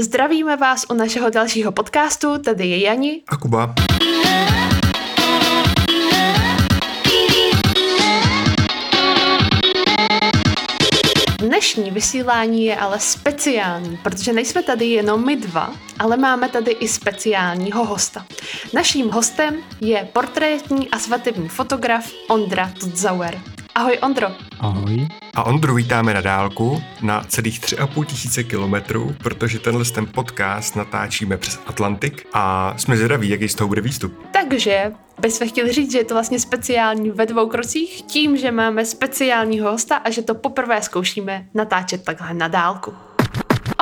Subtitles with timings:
[0.00, 3.74] Zdravíme vás u našeho dalšího podcastu, tady je Jani a Kuba.
[11.38, 16.88] Dnešní vysílání je ale speciální, protože nejsme tady jenom my dva, ale máme tady i
[16.88, 18.26] speciálního hosta.
[18.74, 23.40] Naším hostem je portrétní a svatební fotograf Ondra Tutzauer.
[23.80, 24.28] Ahoj Ondro.
[24.58, 25.08] Ahoj.
[25.34, 31.36] A Ondru vítáme na dálku na celých 3,5 tisíce kilometrů, protože tenhle ten podcast natáčíme
[31.36, 34.26] přes Atlantik a jsme zvědaví, jaký z toho bude výstup.
[34.32, 38.84] Takže bychom chtěli říct, že je to vlastně speciální ve dvou krocích, tím, že máme
[38.84, 42.94] speciálního hosta a že to poprvé zkoušíme natáčet takhle na dálku.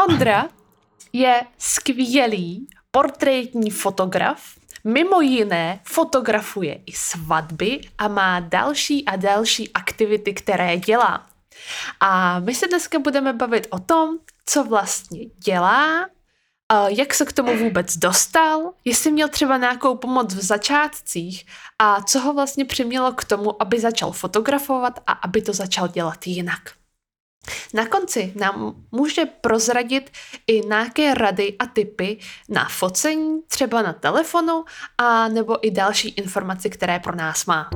[0.09, 0.49] Ondra
[1.13, 4.58] je skvělý portrétní fotograf,
[4.89, 11.27] Mimo jiné fotografuje i svatby a má další a další aktivity, které dělá.
[12.01, 16.09] A my se dneska budeme bavit o tom, co vlastně dělá,
[16.89, 21.47] jak se k tomu vůbec dostal, jestli měl třeba nějakou pomoc v začátcích
[21.79, 26.27] a co ho vlastně přimělo k tomu, aby začal fotografovat a aby to začal dělat
[26.27, 26.78] jinak.
[27.75, 30.11] Na konci nám může prozradit
[30.47, 32.19] i nějaké rady a typy
[32.49, 34.65] na focení, třeba na telefonu,
[34.99, 37.71] a nebo i další informace, které pro nás má.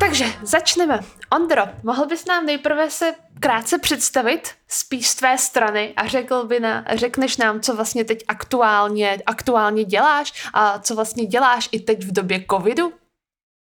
[0.00, 1.00] Takže začneme.
[1.32, 6.60] Ondro, mohl bys nám nejprve se krátce představit spíš z tvé strany a řekl by
[6.60, 12.04] na, řekneš nám, co vlastně teď aktuálně, aktuálně děláš a co vlastně děláš i teď
[12.04, 12.92] v době covidu?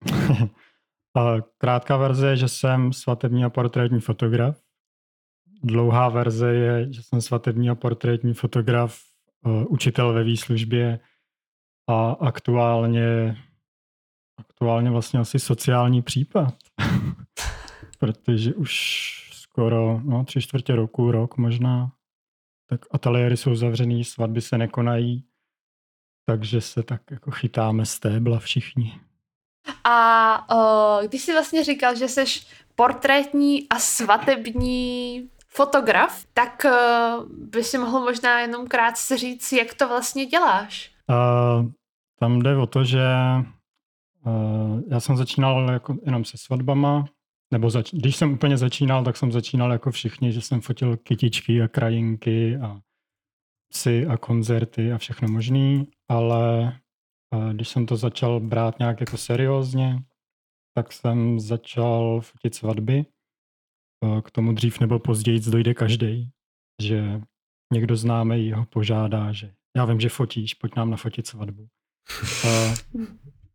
[1.58, 4.62] Krátká verze je, že jsem svatební a portrétní fotograf.
[5.62, 8.98] Dlouhá verze je, že jsem svatební a portrétní fotograf,
[9.46, 11.00] uh, učitel ve výslužbě
[11.90, 13.36] a aktuálně,
[14.36, 16.54] aktuálně vlastně asi sociální případ.
[17.98, 18.70] Protože už
[19.32, 21.92] skoro no, tři čtvrtě roku, rok možná,
[22.68, 25.24] tak ateliéry jsou zavřený, svatby se nekonají,
[26.26, 29.00] takže se tak jako chytáme stébla všichni.
[29.84, 32.24] A uh, když jsi vlastně říkal, že jsi
[32.74, 39.88] portrétní a svatební fotograf, tak uh, by si mohl možná jenom krátce říct, jak to
[39.88, 40.90] vlastně děláš.
[41.08, 41.70] Uh,
[42.20, 43.04] tam jde o to, že
[44.26, 47.04] uh, já jsem začínal jako jenom se svatbama,
[47.52, 51.62] nebo zač- když jsem úplně začínal, tak jsem začínal jako všichni, že jsem fotil kytičky
[51.62, 52.80] a krajinky a
[53.70, 56.72] psy a koncerty a všechno možný, ale
[57.52, 60.02] když jsem to začal brát nějak jako seriózně,
[60.76, 63.06] tak jsem začal fotit svatby.
[64.24, 66.30] K tomu dřív nebo později dojde každý,
[66.82, 67.20] že
[67.72, 71.68] někdo známý ho požádá, že já vím, že fotíš, pojď nám nafotit svatbu.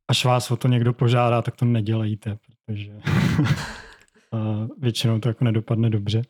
[0.07, 2.91] Až vás o to někdo požádá, tak to nedělejte, protože
[4.77, 6.21] většinou to jako nedopadne dobře.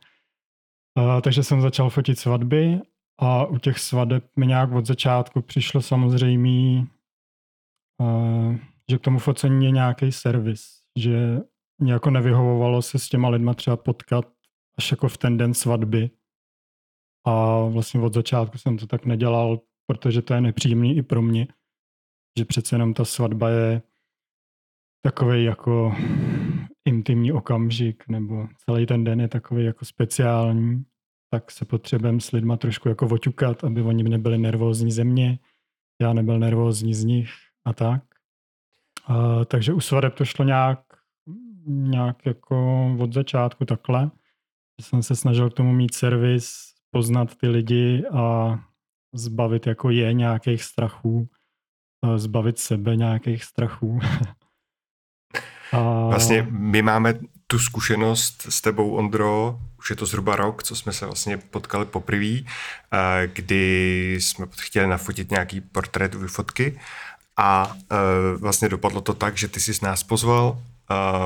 [1.23, 2.79] Takže jsem začal fotit svatby
[3.19, 6.85] a u těch svadeb mi nějak od začátku přišlo samozřejmě
[8.89, 11.39] že k tomu focení je nějaký servis, že
[11.81, 14.25] mě jako nevyhovovalo se s těma lidma třeba potkat
[14.77, 16.09] až jako v ten den svatby.
[17.27, 21.47] A vlastně od začátku jsem to tak nedělal, protože to je nepříjemný i pro mě,
[22.37, 23.81] že přece jenom ta svatba je
[25.05, 25.95] takový jako
[26.85, 30.85] intimní okamžik, nebo celý ten den je takový jako speciální,
[31.31, 35.39] tak se potřebujeme s lidma trošku jako oťukat, aby oni nebyli nervózní ze mě,
[36.01, 37.29] já nebyl nervózní z nich
[37.66, 38.03] a tak.
[39.06, 40.80] A, takže u svadeb to šlo nějak,
[41.68, 44.12] nějak jako od začátku takhle.
[44.81, 48.56] Jsem se snažil k tomu mít servis, poznat ty lidi a
[49.14, 51.30] zbavit jako je nějakých strachů,
[52.16, 54.00] zbavit sebe nějakých strachů.
[55.72, 56.08] a...
[56.08, 57.14] Vlastně my máme
[57.47, 61.86] tu zkušenost s tebou, Ondro, už je to zhruba rok, co jsme se vlastně potkali
[61.86, 62.36] poprvé,
[63.34, 66.80] kdy jsme chtěli nafotit nějaký portrétové fotky
[67.39, 70.59] a uh, vlastně dopadlo to tak, že ty jsi nás pozval,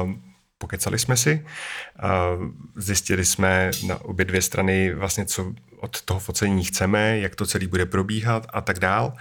[0.04, 0.12] uh,
[0.58, 1.46] pokecali jsme si,
[2.04, 7.46] uh, zjistili jsme na obě dvě strany vlastně, co od toho focení chceme, jak to
[7.46, 9.14] celý bude probíhat a tak dál.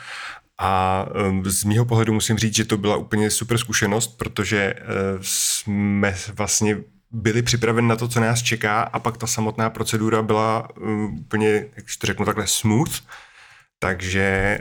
[0.60, 1.06] A
[1.44, 4.74] z mýho pohledu musím říct, že to byla úplně super zkušenost, protože
[5.20, 6.76] jsme vlastně
[7.10, 10.68] byli připraveni na to, co nás čeká a pak ta samotná procedura byla
[11.20, 13.00] úplně, jak to řeknu takhle, smooth.
[13.78, 14.58] Takže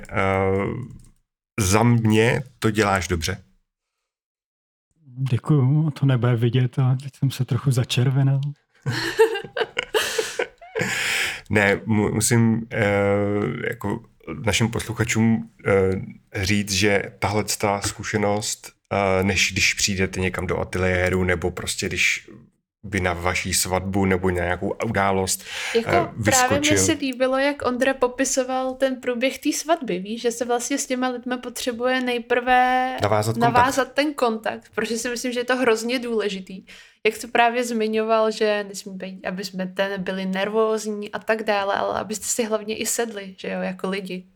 [1.61, 3.43] za mě to děláš dobře.
[5.31, 8.41] Děkuju, to nebude vidět a teď jsem se trochu začervenal.
[11.49, 12.63] ne, musím uh,
[13.69, 14.03] jako
[14.45, 15.43] našim posluchačům uh,
[16.43, 22.29] říct, že tahle ta zkušenost, uh, než když přijdete někam do ateliéru nebo prostě když
[22.83, 25.43] by na vaší svatbu nebo nějakou událost
[25.75, 29.99] jako uh, Právě mi se líbilo, jak Ondra popisoval ten průběh té svatby.
[29.99, 33.95] Víš, že se vlastně s těma lidmi potřebuje nejprve navázat, navázat kontakt.
[33.95, 36.65] ten kontakt, protože si myslím, že je to hrozně důležitý.
[37.05, 41.75] Jak jsi právě zmiňoval, že nesmí být, aby jsme ten byli nervózní a tak dále,
[41.75, 44.27] ale abyste si hlavně i sedli, že jo, jako lidi.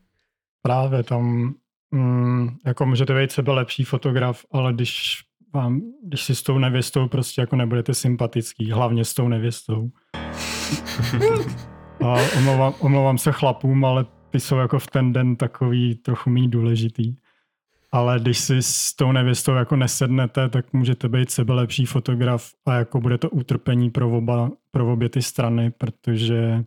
[0.61, 1.53] Právě tam,
[1.91, 5.24] mm, jako můžete být sebe lepší fotograf, ale když
[5.55, 9.89] vám, když si s tou nevěstou prostě jako nebudete sympatický, hlavně s tou nevěstou.
[12.05, 16.47] A omlouvám, omlouvám se chlapům, ale ty jsou jako v ten den takový trochu méně
[16.47, 17.15] důležitý.
[17.91, 22.73] Ale když si s tou nevěstou jako nesednete, tak můžete být sebe lepší fotograf a
[22.73, 26.63] jako bude to utrpení pro, oba, pro obě ty strany, protože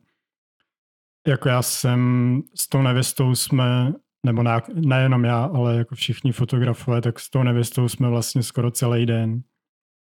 [1.26, 3.93] jako já jsem s tou nevěstou jsme
[4.26, 8.70] nebo ne, nejenom já, ale jako všichni fotografové, tak s tou nevěstou jsme vlastně skoro
[8.70, 9.43] celý den.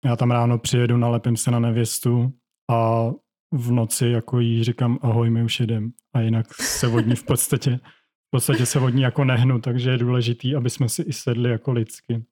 [0.05, 2.33] Já tam ráno přijedu, nalepím se na nevěstu
[2.71, 3.09] a
[3.53, 5.91] v noci jako jí říkám ahoj, my už jedem.
[6.13, 7.79] A jinak se vodní v podstatě,
[8.27, 11.71] v podstatě se vodní jako nehnu, takže je důležitý, aby jsme si i sedli jako
[11.71, 12.25] lidsky.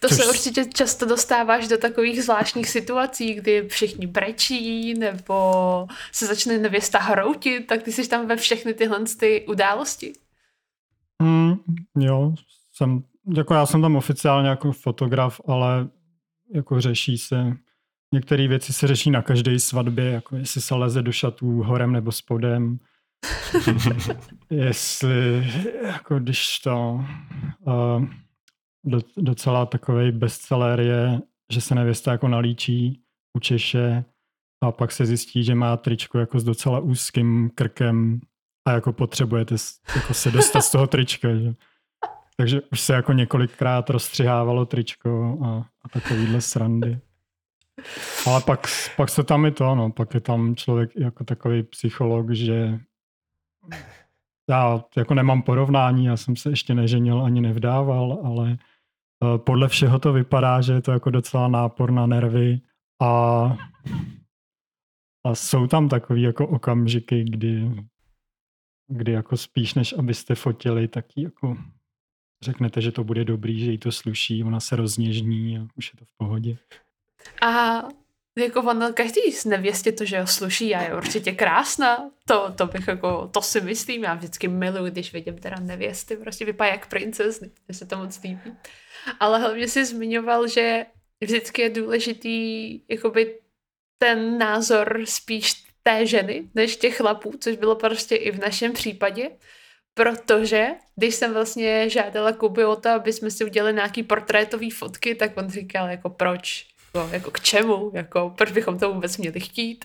[0.00, 0.16] To Což...
[0.16, 6.98] se určitě často dostáváš do takových zvláštních situací, kdy všichni brečí nebo se začne nevěsta
[6.98, 10.12] hroutit, tak ty jsi tam ve všechny tyhle ty události.
[11.22, 11.54] Mm,
[11.98, 12.34] jo,
[12.72, 13.02] jsem,
[13.36, 15.88] jako já jsem tam oficiálně jako fotograf, ale
[16.54, 17.56] jako řeší se,
[18.12, 22.12] některé věci se řeší na každé svatbě, jako jestli se leze do šatů horem nebo
[22.12, 22.78] spodem,
[24.50, 25.52] jestli,
[25.82, 27.04] jako když to,
[27.60, 28.04] uh,
[29.16, 31.20] docela takový bestseller je,
[31.52, 33.02] že se nevěsta jako nalíčí,
[33.36, 34.04] učeše
[34.62, 38.20] a pak se zjistí, že má tričko jako s docela úzkým krkem
[38.68, 39.54] a jako potřebujete
[39.96, 41.34] jako se dostat z toho trička.
[41.34, 41.54] Že?
[42.36, 45.48] Takže už se jako několikrát rozstřihávalo tričko a,
[45.82, 46.98] a takovýhle srandy.
[48.26, 48.66] Ale pak,
[48.96, 52.80] pak se tam i to, no, pak je tam člověk jako takový psycholog, že
[54.50, 58.56] já jako nemám porovnání, já jsem se ještě neženil ani nevdával, ale
[59.36, 62.60] podle všeho to vypadá, že je to jako docela nápor na nervy
[63.02, 63.42] a,
[65.26, 67.70] a jsou tam takový jako okamžiky, kdy,
[68.88, 71.56] kdy jako spíš než abyste fotili, tak jako
[72.42, 75.98] řeknete, že to bude dobrý, že jí to sluší, ona se rozněžní a už je
[75.98, 76.58] to v pohodě.
[77.42, 77.82] A
[78.36, 82.10] jako on, každý z nevěstě to, že ho sluší a je určitě krásná.
[82.26, 86.44] To, to bych jako, to si myslím, já vždycky miluji, když vidím teda nevěsty, prostě
[86.44, 88.56] vypadá jak princezny, mně se to moc líbí.
[89.20, 90.86] Ale hlavně si zmiňoval, že
[91.20, 93.38] vždycky je důležitý jakoby
[93.98, 99.30] ten názor spíš té ženy, než těch chlapů, což bylo prostě i v našem případě,
[99.94, 105.14] protože když jsem vlastně žádala Kuby o to, aby jsme si udělali nějaký portrétový fotky,
[105.14, 106.66] tak on říkal jako proč,
[106.98, 109.84] jako, jako k čemu, jako proč bychom to vůbec měli chtít.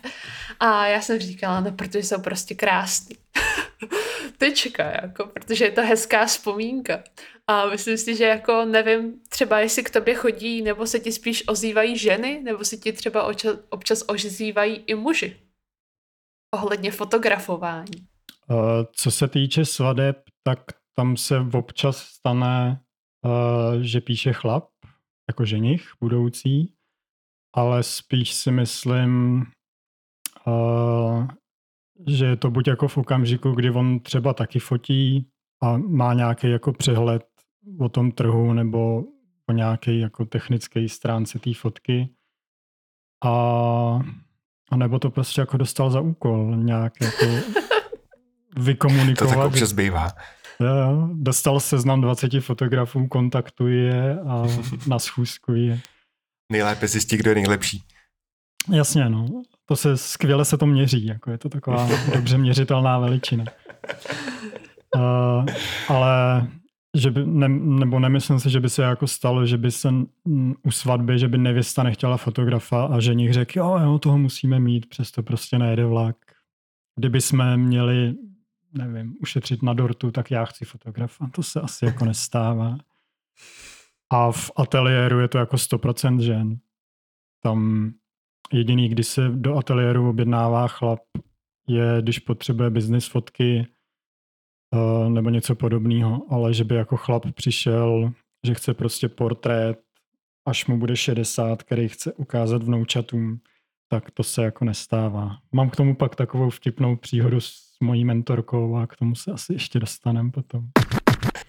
[0.60, 3.16] A já jsem říkala, no protože jsou prostě krásný.
[4.38, 7.04] Tečka, jako, protože je to hezká vzpomínka.
[7.48, 11.44] A myslím si, že jako nevím, třeba jestli k tobě chodí, nebo se ti spíš
[11.48, 15.40] ozývají ženy, nebo se ti třeba občas, občas ozývají i muži.
[16.56, 18.08] Ohledně fotografování.
[18.50, 18.58] Uh,
[18.92, 20.60] co se týče svadeb, tak
[20.96, 22.82] tam se občas stane,
[23.26, 24.70] uh, že píše chlap,
[25.30, 26.74] jako ženich budoucí,
[27.54, 29.44] ale spíš si myslím,
[30.48, 31.28] uh,
[32.08, 35.28] že je to buď jako v okamžiku, kdy on třeba taky fotí
[35.64, 37.24] a má nějaký jako přehled
[37.80, 39.04] o tom trhu nebo
[39.50, 42.10] o nějaké jako technické stránce té fotky.
[43.24, 43.30] A,
[44.72, 47.26] a nebo to prostě jako dostal za úkol nějak jako
[48.58, 49.34] vykomunikovat.
[49.34, 50.08] To tak občas bývá.
[50.60, 54.44] Jo, dostal seznam 20 fotografů, kontaktuje a
[54.88, 55.80] na schůzku je.
[56.52, 57.84] Nejlépe zjistí, kdo je nejlepší.
[58.70, 59.26] Jasně, no.
[59.66, 63.46] To se skvěle se to měří, jako je to taková dobře měřitelná veličina.
[64.96, 65.46] Uh,
[65.88, 66.48] ale
[66.98, 69.90] že by, ne, nebo nemyslím si, že by se jako stalo, že by se
[70.64, 74.60] u svatby, že by nevěsta nechtěla fotografa a že nich řekl, jo, jo, toho musíme
[74.60, 76.16] mít, přesto prostě nejede vlak.
[76.96, 78.16] Kdyby jsme měli,
[78.74, 81.30] nevím, ušetřit na dortu, tak já chci fotografa.
[81.32, 82.78] To se asi jako nestává.
[84.12, 86.58] A v ateliéru je to jako 100% žen.
[87.44, 87.90] Tam
[88.54, 91.00] jediný, kdy se do ateliéru objednává chlap,
[91.68, 93.68] je, když potřebuje business fotky,
[94.76, 98.12] Eh, nebo něco podobného, ale že by jako chlap přišel,
[98.48, 99.80] že chce prostě portrét,
[100.48, 103.40] až mu bude 60, který chce ukázat vnoučatům,
[103.90, 105.38] tak to se jako nestává.
[105.52, 109.54] Mám k tomu pak takovou vtipnou příhodu s mojí mentorkou a k tomu se asi
[109.54, 110.68] ještě dostaneme potom.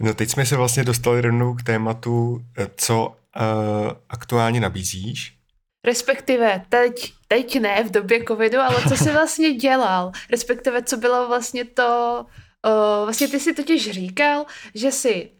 [0.00, 5.38] No teď jsme se vlastně dostali rovnou k tématu, eh, co uh, aktuálně nabízíš.
[5.84, 10.12] Respektive teď, teď ne v době covidu, ale co jsi vlastně dělal?
[10.30, 12.26] Respektive co bylo vlastně to,
[12.66, 15.30] uh, vlastně ty si totiž říkal, že jsi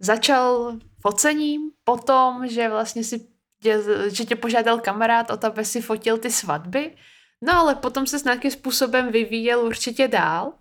[0.00, 3.20] začal focením, potom, že vlastně si
[3.62, 3.78] tě,
[4.12, 6.96] že tě požádal kamarád o to, aby si fotil ty svatby,
[7.42, 10.52] no ale potom se s nějakým způsobem vyvíjel určitě dál.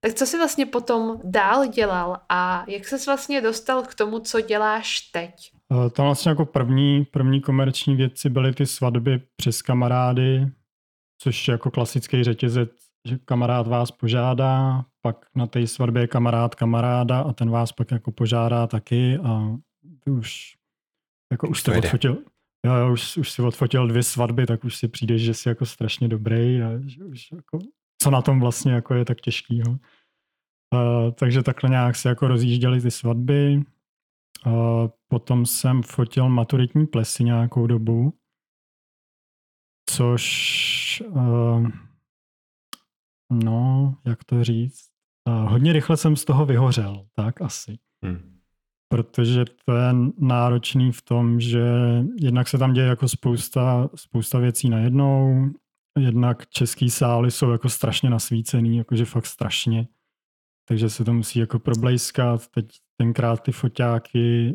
[0.00, 4.40] Tak co jsi vlastně potom dál dělal a jak ses vlastně dostal k tomu, co
[4.40, 5.52] děláš teď?
[5.72, 10.46] Eh, tam vlastně jako první, první komerční věci byly ty svatby přes kamarády,
[11.18, 12.70] což je jako klasický řetězec,
[13.08, 17.90] že kamarád vás požádá, pak na té svatbě je kamarád kamaráda a ten vás pak
[17.90, 19.56] jako požádá taky a
[20.04, 20.54] ty už
[21.32, 22.18] jako už jste odfotil,
[22.66, 26.08] já už, už si odfotil dvě svatby, tak už si přijdeš, že jsi jako strašně
[26.08, 27.58] dobrý a že už jako,
[28.02, 29.70] co na tom vlastně jako je tak těžkýho.
[29.70, 33.62] Uh, takže takhle nějak se jako rozjížděly ty svatby.
[34.46, 34.52] Uh,
[35.08, 38.14] potom jsem fotil maturitní plesy nějakou dobu,
[39.90, 41.68] což uh,
[43.32, 44.90] no, jak to říct,
[45.28, 47.78] uh, hodně rychle jsem z toho vyhořel, tak asi.
[48.04, 48.40] Hmm.
[48.88, 51.64] Protože to je náročný v tom, že
[52.20, 55.50] jednak se tam děje jako spousta, spousta věcí najednou,
[55.98, 59.86] jednak český sály jsou jako strašně nasvícený, jakože fakt strašně
[60.70, 62.48] takže se to musí jako problejskat.
[62.48, 62.66] Teď
[62.96, 64.54] tenkrát ty foťáky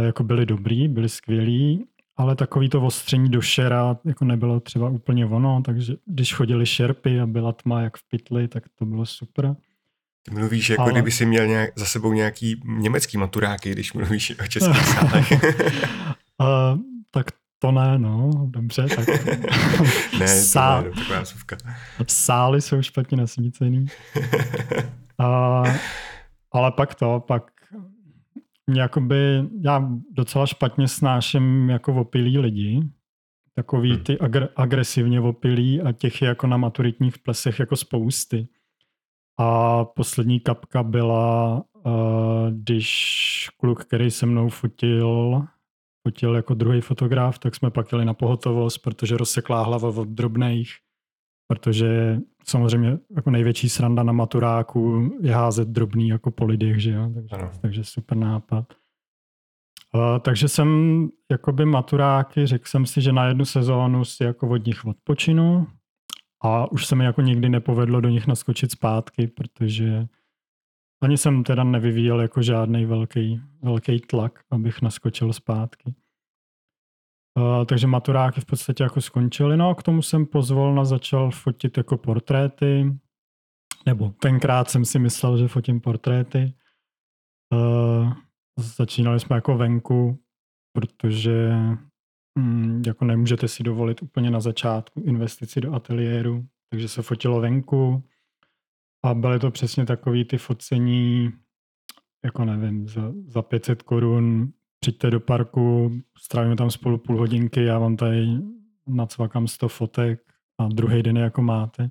[0.00, 1.84] jako byly dobrý, byly skvělý,
[2.16, 7.20] ale takový to ostření do šera jako nebylo třeba úplně ono, takže když chodili šerpy
[7.20, 9.56] a byla tma jak v pytli, tak to bylo super.
[10.22, 10.92] Ty mluvíš, jako ale...
[10.92, 15.32] kdyby si měl nějak, za sebou nějaký německý maturáky, když mluvíš o českých sálech.
[17.62, 18.86] to ne, no, dobře.
[18.96, 19.08] Tak...
[20.18, 20.82] ne, Sá...
[20.82, 21.56] to ne, taková suvka.
[22.08, 23.86] Sály jsou špatně nasvícený.
[25.18, 25.62] A,
[26.52, 27.50] ale pak to, pak
[28.74, 29.16] jakoby,
[29.60, 32.80] já docela špatně snáším jako opilí lidi,
[33.54, 34.02] takový hmm.
[34.02, 38.48] ty agr- agresivně opilí a těch je jako na maturitních plesech jako spousty.
[39.38, 41.92] A poslední kapka byla, uh,
[42.50, 45.42] když kluk, který se mnou fotil,
[46.02, 50.70] fotil jako druhý fotograf, tak jsme pak jeli na pohotovost, protože rozseklá hlava od drobných,
[51.46, 57.10] protože samozřejmě jako největší sranda na maturáku je házet drobný jako po lidech, že jo?
[57.14, 58.64] Takže, takže super nápad.
[59.94, 64.66] Uh, takže jsem jakoby maturáky, řekl jsem si, že na jednu sezónu si jako od
[64.66, 65.66] nich odpočinu
[66.42, 70.06] a už se mi jako nikdy nepovedlo do nich naskočit zpátky, protože
[71.02, 75.94] ani jsem teda nevyvíjel jako žádný velký, velký tlak, abych naskočil zpátky.
[77.38, 79.56] Uh, takže maturáky v podstatě jako skončily.
[79.56, 82.98] No a k tomu jsem pozvolna začal fotit jako portréty,
[83.86, 86.54] nebo tenkrát jsem si myslel, že fotím portréty.
[87.54, 88.12] Uh,
[88.58, 90.18] začínali jsme jako venku,
[90.72, 91.52] protože
[92.38, 98.02] um, jako nemůžete si dovolit úplně na začátku investici do ateliéru, takže se fotilo venku.
[99.02, 101.32] A byly to přesně takový ty focení,
[102.24, 107.78] jako nevím, za, za 500 korun přijďte do parku, strávíme tam spolu půl hodinky, já
[107.78, 108.26] vám tady
[108.86, 111.90] nacvakám 100 fotek a druhý den jako máte.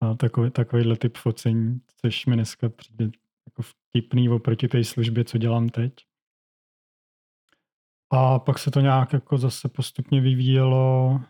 [0.00, 3.04] A takový, takovýhle typ focení, což mi dneska přijde
[3.46, 5.92] jako vtipný oproti té službě, co dělám teď.
[8.10, 11.20] A pak se to nějak jako zase postupně vyvíjelo,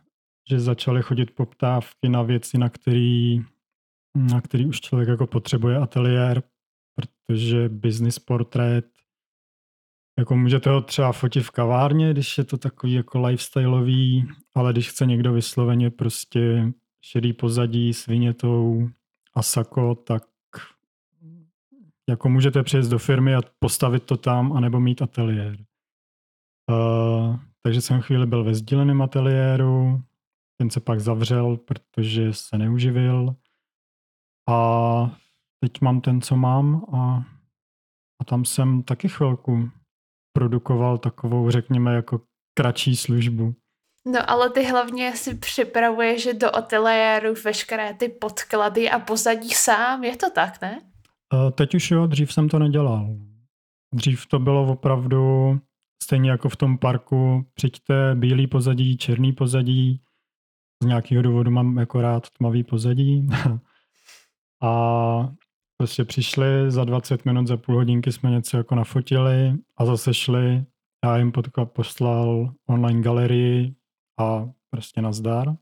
[0.50, 3.40] že začaly chodit poptávky na věci, na který
[4.16, 6.42] na který už člověk jako potřebuje ateliér,
[6.94, 8.86] protože business portrét,
[10.18, 14.90] jako můžete ho třeba fotit v kavárně, když je to takový jako lifestyleový, ale když
[14.90, 16.72] chce někdo vysloveně prostě
[17.04, 18.88] šedý pozadí s vinětou
[19.34, 20.22] a sako, tak
[22.08, 25.56] jako můžete přijet do firmy a postavit to tam, anebo mít ateliér.
[26.70, 30.02] Uh, takže jsem chvíli byl ve sdíleném ateliéru,
[30.60, 33.36] ten se pak zavřel, protože se neuživil.
[34.48, 35.10] A
[35.60, 37.24] teď mám ten, co mám a,
[38.20, 39.70] a tam jsem taky chvilku
[40.32, 42.20] produkoval takovou, řekněme, jako
[42.58, 43.54] kratší službu.
[44.06, 50.16] No ale ty hlavně si připravuješ do ateliéru veškeré ty podklady a pozadí sám, je
[50.16, 50.80] to tak, ne?
[51.52, 53.16] Teď už jo, dřív jsem to nedělal.
[53.94, 55.58] Dřív to bylo opravdu
[56.02, 60.00] stejně jako v tom parku, přijďte bílý pozadí, černý pozadí,
[60.82, 63.26] z nějakého důvodu mám jako rád tmavý pozadí,
[64.62, 65.34] A
[65.76, 70.64] prostě přišli, za 20 minut, za půl hodinky jsme něco jako nafotili a zase šli.
[71.04, 73.74] Já jim potka poslal online galerii
[74.20, 75.56] a prostě nazdar.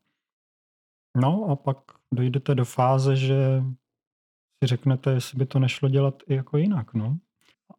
[1.16, 1.78] No a pak
[2.14, 3.62] dojdete do fáze, že
[4.62, 7.18] si řeknete, jestli by to nešlo dělat i jako jinak, no.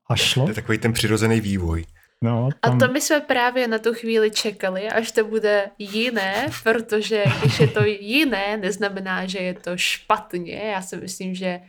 [0.09, 0.43] A šlo.
[0.43, 1.85] To je takový ten přirozený vývoj.
[2.23, 6.49] No, A tam, to my jsme právě na tu chvíli čekali, až to bude jiné,
[6.63, 10.55] protože když je to jiné, neznamená, že je to špatně.
[10.55, 11.61] Já si myslím, že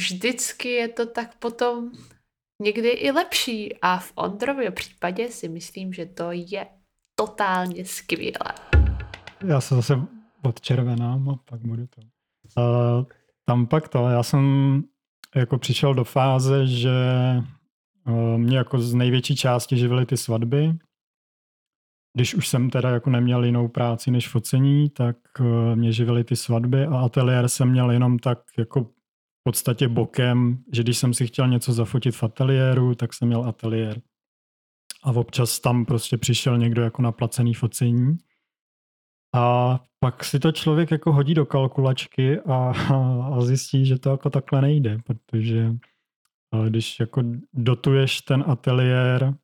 [0.00, 1.90] vždycky je to tak potom
[2.62, 3.74] někdy i lepší.
[3.82, 6.66] A v Ondrově případě si myslím, že to je
[7.14, 8.54] totálně skvělé.
[9.46, 10.00] já se zase
[10.42, 12.00] odčervenám a pak budu to.
[12.56, 13.04] Uh,
[13.44, 14.82] tam pak to, já jsem
[15.34, 16.90] jako přišel do fáze, že
[18.36, 20.78] mě jako z největší části živily ty svatby.
[22.16, 26.36] Když už jsem teda jako neměl jinou práci než focení, tak uh, mě živily ty
[26.36, 28.90] svatby a ateliér jsem měl jenom tak jako v
[29.44, 34.00] podstatě bokem, že když jsem si chtěl něco zafotit v ateliéru, tak jsem měl ateliér.
[35.04, 38.16] A občas tam prostě přišel někdo jako na placený focení.
[39.34, 42.54] A pak si to člověk jako hodí do kalkulačky a,
[43.34, 45.72] a zjistí, že to jako takhle nejde, protože
[46.54, 47.22] eh, když jako
[47.52, 49.34] dotuješ ten ateliér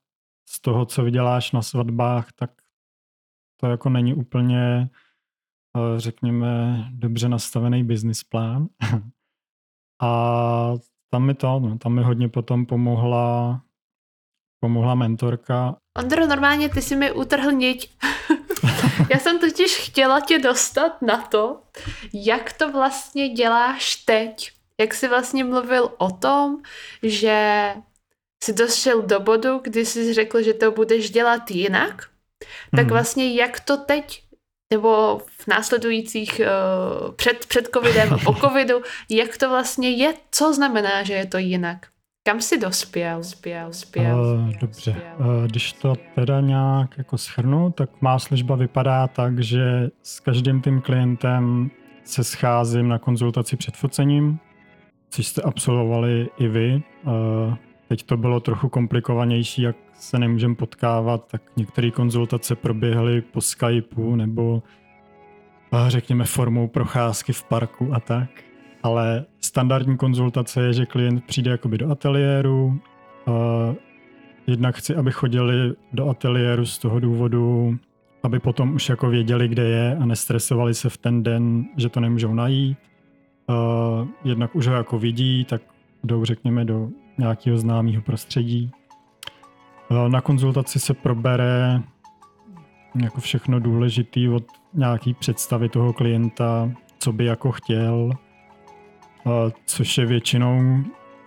[0.48, 2.50] z toho, co vyděláš na svatbách, tak
[3.60, 4.90] to jako není úplně,
[5.76, 8.68] eh, řekněme, dobře nastavený business plán.
[10.02, 10.74] A
[11.10, 13.60] tam mi to, no, tam mi hodně potom pomohla,
[14.60, 15.76] pomohla mentorka.
[15.98, 17.96] Ondro, normálně ty si mi utrhl niť.
[19.10, 21.62] Já jsem totiž chtěla tě dostat na to,
[22.12, 24.59] jak to vlastně děláš teď.
[24.80, 26.56] Jak jsi vlastně mluvil o tom,
[27.02, 27.68] že
[28.44, 32.04] jsi došel do bodu, kdy jsi řekl, že to budeš dělat jinak,
[32.76, 32.88] tak Mhm.
[32.92, 34.22] vlastně jak to teď,
[34.72, 41.02] nebo v následujících uh, před, před covidem po covidu, jak to vlastně je, co znamená,
[41.02, 41.86] že je to jinak?
[42.28, 47.90] Kam jsi dospěl, spěl, spěl, Uh, dobře, uh, když to teda nějak jako schrnu, tak
[48.00, 51.70] má služba vypadá tak, že s každým tím klientem
[52.04, 54.38] se scházím na konzultaci před focením,
[55.10, 56.82] což jste absolvovali i vy.
[57.04, 57.54] Uh,
[57.88, 64.16] teď to bylo trochu komplikovanější, jak se nemůžeme potkávat, tak některé konzultace proběhly po Skypeu
[64.16, 64.62] nebo
[65.72, 68.30] uh, řekněme formou procházky v parku a tak.
[68.82, 72.80] Ale standardní konzultace je, že klient přijde jakoby do ateliéru,
[73.26, 73.34] uh,
[74.46, 77.78] jednak chci, aby chodili do ateliéru z toho důvodu,
[78.22, 82.00] aby potom už jako věděli, kde je a nestresovali se v ten den, že to
[82.00, 82.78] nemůžou najít.
[83.50, 85.62] Uh, jednak už ho jako vidí, tak
[86.04, 88.70] jdou řekněme do nějakého známého prostředí.
[89.90, 91.82] Uh, na konzultaci se probere
[93.02, 98.10] jako všechno důležitý od nějaký představy toho klienta, co by jako chtěl,
[99.24, 99.32] uh,
[99.66, 100.60] což je většinou,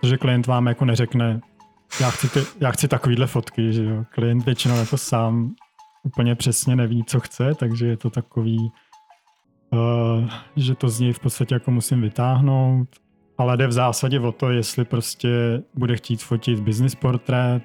[0.02, 1.40] že klient vám jako neřekne,
[2.00, 4.04] já chci, ty, já chci takovýhle fotky, že jo.
[4.10, 5.54] Klient většinou jako sám
[6.02, 8.72] úplně přesně neví, co chce, takže je to takový,
[9.74, 12.88] uh, že to z něj v podstatě jako musím vytáhnout,
[13.38, 17.62] ale jde v zásadě o to, jestli prostě bude chtít fotit business portrét,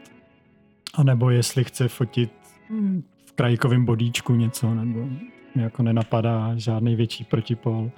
[0.95, 2.32] anebo jestli chce fotit
[2.69, 5.08] hm, v krajkovém bodíčku něco, nebo
[5.56, 7.91] mě jako nenapadá žádný větší protipol.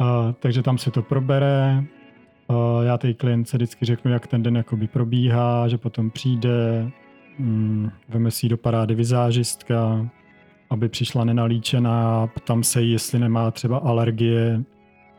[0.00, 1.84] Uh, takže tam se to probere,
[2.50, 6.90] Uh, já té klientce vždycky řeknu, jak ten den jakoby probíhá, že potom přijde,
[7.38, 10.10] mm, veme si do parády vizážistka,
[10.70, 14.64] aby přišla nenalíčená, ptám se jí, jestli nemá třeba alergie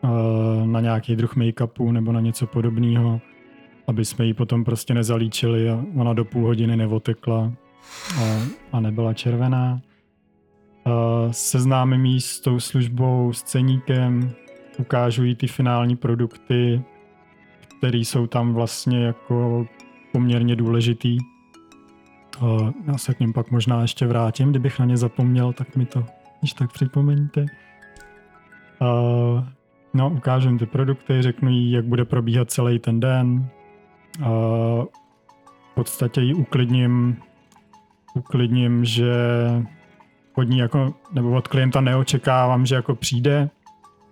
[0.02, 3.20] uh, na nějaký druh make-upu nebo na něco podobného,
[3.86, 7.52] aby jsme ji potom prostě nezalíčili a ona do půl hodiny neotekla
[8.22, 8.38] a,
[8.72, 9.80] a nebyla červená.
[10.86, 10.92] Uh,
[11.30, 14.30] seznámím jí s tou službou, s ceníkem,
[14.78, 16.82] ukážu jí ty finální produkty,
[17.78, 19.66] které jsou tam vlastně jako
[20.12, 21.18] poměrně důležitý.
[22.42, 25.86] Uh, já se k ním pak možná ještě vrátím, kdybych na ně zapomněl, tak mi
[25.86, 26.04] to
[26.40, 27.46] když tak připomeňte.
[28.80, 29.44] Uh,
[29.94, 33.48] no, ukážu jim ty produkty, řeknu jí, jak bude probíhat celý ten den.
[34.20, 34.26] Uh,
[35.70, 37.16] v podstatě ji uklidním,
[38.14, 39.14] uklidním, že
[40.34, 43.50] od ní jako, nebo od klienta neočekávám, že jako přijde.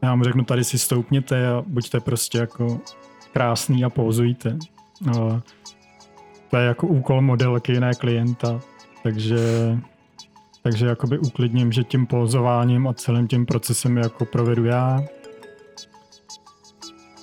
[0.02, 2.80] Já mu řeknu, tady si stoupněte a buďte prostě jako
[3.32, 4.58] krásný a pouzujte.
[5.06, 5.42] No,
[6.50, 8.60] to je jako úkol modelky, ne klienta.
[9.02, 9.38] Takže,
[10.62, 15.00] takže jakoby uklidním, že tím pózováním a celým tím procesem jako provedu já.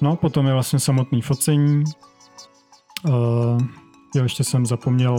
[0.02, 1.84] No, potom je vlastně samotný focení.
[3.08, 3.14] Uh,
[4.16, 5.14] jo, ještě jsem zapomněl,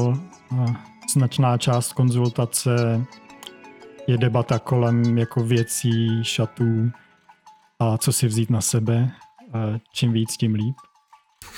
[0.53, 0.75] uh,
[1.15, 3.05] značná část konzultace
[4.07, 6.91] je debata kolem jako věcí, šatů
[7.79, 9.11] a co si vzít na sebe.
[9.55, 10.77] Uh, čím víc, tím líp.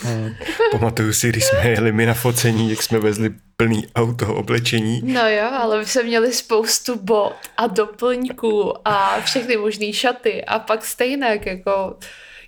[0.05, 0.31] Uh,
[0.73, 5.01] Pamatuju si, když jsme jeli my na focení, jak jsme vezli plný auto oblečení.
[5.05, 10.59] No jo, ale vy jsme měli spoustu bot a doplňků a všechny možné šaty a
[10.59, 11.97] pak stejně jako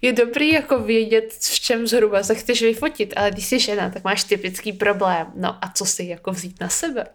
[0.02, 4.04] je dobrý jako vědět, v čem zhruba se chceš vyfotit, ale když jsi žena, tak
[4.04, 5.26] máš typický problém.
[5.34, 7.06] No a co si jako vzít na sebe?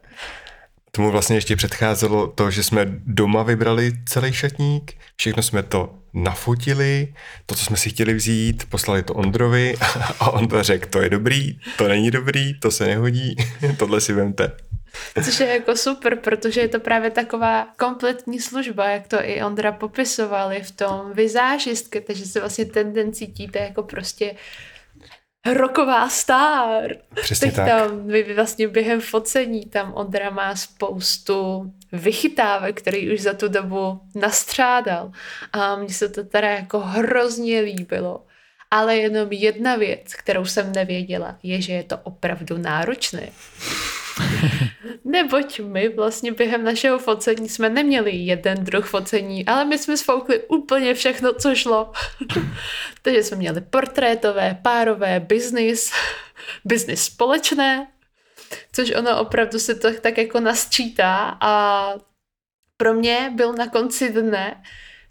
[0.95, 7.13] Tomu vlastně ještě předcházelo to, že jsme doma vybrali celý šatník, všechno jsme to nafotili,
[7.45, 9.75] to, co jsme si chtěli vzít, poslali to Ondrovi
[10.19, 13.35] a on to řekl, to je dobrý, to není dobrý, to se nehodí,
[13.77, 14.51] tohle si vemte.
[15.23, 19.71] Což je jako super, protože je to právě taková kompletní služba, jak to i Ondra
[19.71, 24.35] popisoval, je v tom vizážistky, takže se vlastně ten cítíte jako prostě
[25.53, 26.91] roková star.
[27.21, 27.67] Přesně Teď tak.
[27.67, 33.99] tam vy vlastně během focení tam Ondra má spoustu vychytávek, který už za tu dobu
[34.15, 35.11] nastřádal.
[35.53, 38.25] A mně se to teda jako hrozně líbilo.
[38.71, 43.29] Ale jenom jedna věc, kterou jsem nevěděla, je, že je to opravdu náročné.
[45.05, 50.43] Neboť my vlastně během našeho focení jsme neměli jeden druh focení, ale my jsme sfoukli
[50.43, 51.91] úplně všechno, co šlo.
[53.01, 55.91] Takže jsme měli portrétové, párové, business,
[56.65, 57.87] business společné,
[58.71, 61.93] což ono opravdu se to tak jako nasčítá a
[62.77, 64.63] pro mě byl na konci dne,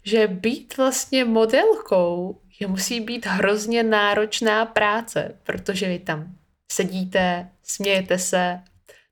[0.03, 6.35] že být vlastně modelkou je musí být hrozně náročná práce, protože vy tam
[6.71, 8.59] sedíte, smějete se,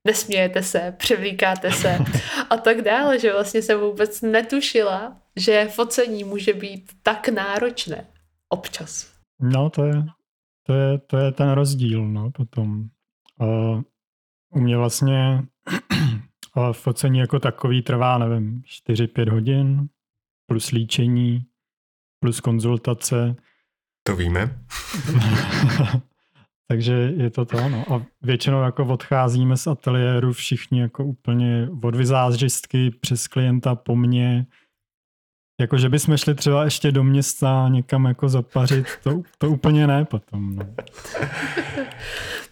[0.08, 1.98] nesmějete se, převlíkáte se
[2.50, 8.08] a tak dále, že vlastně jsem vůbec netušila, že focení může být tak náročné
[8.50, 9.14] občas.
[9.40, 10.06] No, to je,
[10.66, 12.86] to je, to je ten rozdíl, no, potom.
[13.42, 13.82] Uh,
[14.50, 15.44] u mě vlastně
[16.56, 19.90] uh, focení jako takový trvá, nevím, 4-5 hodin,
[20.46, 21.46] plus líčení,
[22.20, 23.36] plus konzultace.
[24.04, 24.60] To víme.
[26.68, 27.94] Takže je to to, no.
[27.94, 34.46] A většinou jako odcházíme z ateliéru všichni jako úplně od vizážistky přes klienta po mně.
[35.62, 40.06] Jako, že bychom šli třeba ještě do města někam jako zapařit, to, to úplně ne
[40.06, 40.56] potom.
[40.56, 40.66] No.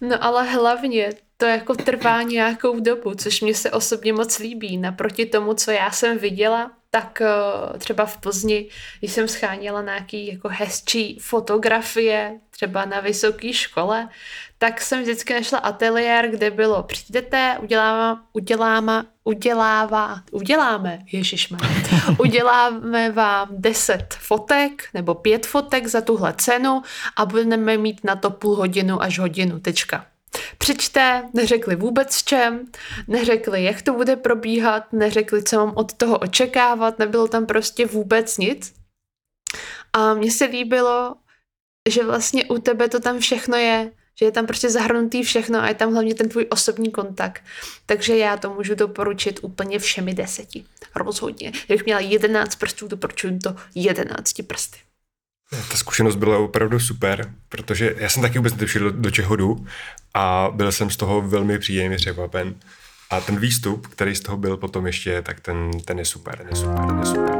[0.00, 4.76] no ale hlavně to jako trvá nějakou dobu, což mě se osobně moc líbí.
[4.78, 7.22] Naproti tomu, co já jsem viděla, tak
[7.78, 14.08] třeba v Plzni, když jsem scháněla nějaký jako hezčí fotografie, třeba na vysoké škole,
[14.58, 21.58] tak jsem vždycky našla ateliér, kde bylo přijdete, uděláme, uděláme, udělává, uděláme, ježišme,
[22.18, 26.82] uděláme vám 10 fotek nebo pět fotek za tuhle cenu
[27.16, 30.11] a budeme mít na to půl hodinu až hodinu, tečka.
[30.58, 32.66] Přečte, neřekli vůbec v čem,
[33.08, 38.38] neřekli, jak to bude probíhat, neřekli, co mám od toho očekávat, nebylo tam prostě vůbec
[38.38, 38.74] nic.
[39.92, 41.14] A mně se líbilo,
[41.88, 45.68] že vlastně u tebe to tam všechno je, že je tam prostě zahrnutý všechno a
[45.68, 47.42] je tam hlavně ten tvůj osobní kontakt.
[47.86, 50.64] Takže já to můžu doporučit úplně všemi deseti.
[50.94, 51.52] Rozhodně.
[51.66, 54.78] Kdybych měla jedenáct prstů, doporučuji to jedenácti prsty.
[55.52, 59.66] Ta zkušenost byla opravdu super, protože já jsem taky vůbec netušil, do, do čeho jdu
[60.14, 62.54] a byl jsem z toho velmi příjemně překvapen.
[63.10, 66.48] A ten výstup, který z toho byl potom ještě, tak ten, ten je super, ten
[66.48, 67.38] je super, ten je super.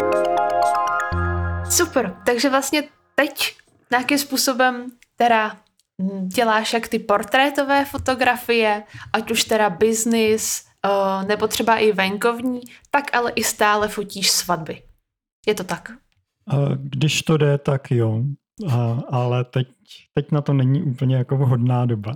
[1.70, 2.82] Super, takže vlastně
[3.14, 3.56] teď
[3.90, 5.56] nějakým způsobem teda
[6.26, 13.14] děláš jak ty portrétové fotografie, ať už teda business, uh, nebo třeba i venkovní, tak
[13.14, 14.82] ale i stále fotíš svatby.
[15.46, 15.92] Je to tak?
[16.76, 18.24] Když to jde, tak jo.
[19.08, 19.68] Ale teď,
[20.14, 22.14] teď na to není úplně jako vhodná doba.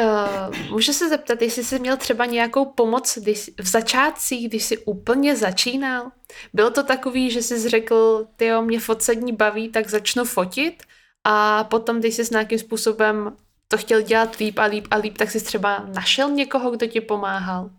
[0.00, 4.78] Uh, můžu se zeptat, jestli jsi měl třeba nějakou pomoc když, v začátcích, když jsi
[4.78, 6.10] úplně začínal?
[6.52, 10.82] Bylo to takový, že jsi řekl, ty jo, mě focení baví, tak začnu fotit?
[11.24, 13.32] A potom, když jsi s nějakým způsobem
[13.68, 17.00] to chtěl dělat líp a líp a líp, tak jsi třeba našel někoho, kdo ti
[17.00, 17.70] pomáhal?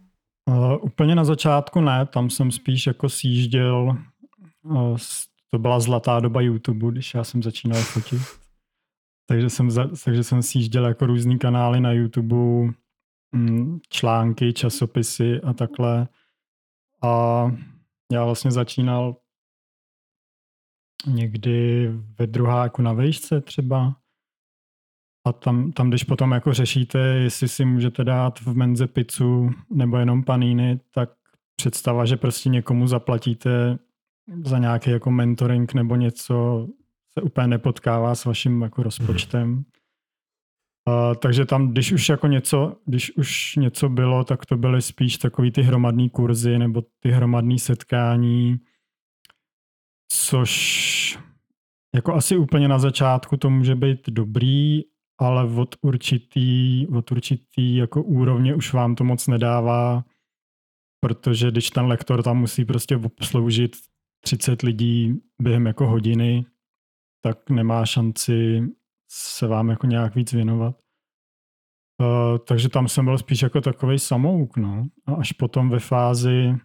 [0.49, 3.97] Uh, úplně na začátku ne, tam jsem spíš jako sjížděl,
[4.63, 4.97] uh,
[5.49, 8.21] to byla zlatá doba YouTube, když já jsem začínal fotit.
[9.29, 12.35] Takže jsem, za, takže jsem sjížděl jako různý kanály na YouTube,
[13.31, 16.07] mm, články, časopisy a takhle.
[17.03, 17.43] A
[18.11, 19.15] já vlastně začínal
[21.07, 21.87] někdy
[22.19, 23.95] ve druháku na vejšce třeba.
[25.25, 29.97] A tam, tam, když potom jako řešíte, jestli si můžete dát v menze pizzu nebo
[29.97, 31.09] jenom paníny, tak
[31.55, 33.79] představa, že prostě někomu zaplatíte
[34.43, 36.67] za nějaký jako mentoring nebo něco,
[37.17, 39.63] se úplně nepotkává s vaším jako rozpočtem.
[40.87, 45.17] Uh, takže tam, když už jako něco, když už něco bylo, tak to byly spíš
[45.17, 48.59] takový ty hromadné kurzy nebo ty hromadné setkání,
[50.11, 51.19] což
[51.95, 54.81] jako asi úplně na začátku to může být dobrý,
[55.19, 60.03] ale od určitý, od určitý jako úrovně už vám to moc nedává,
[60.99, 63.75] protože když ten lektor tam musí prostě obsloužit
[64.21, 66.45] 30 lidí během jako hodiny,
[67.21, 68.61] tak nemá šanci
[69.11, 70.75] se vám jako nějak víc věnovat.
[72.01, 74.87] Uh, takže tam jsem byl spíš jako takový samouk, no.
[75.05, 76.55] A až potom ve fázi,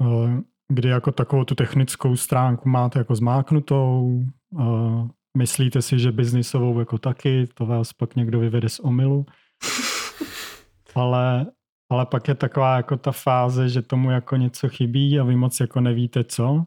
[0.00, 6.78] uh, kdy jako takovou tu technickou stránku máte jako zmáknutou, uh, myslíte si, že biznisovou
[6.78, 9.26] jako taky, to vás pak někdo vyvede z omylu.
[10.94, 11.46] Ale,
[11.90, 15.60] ale pak je taková jako ta fáze, že tomu jako něco chybí a vy moc
[15.60, 16.64] jako nevíte co.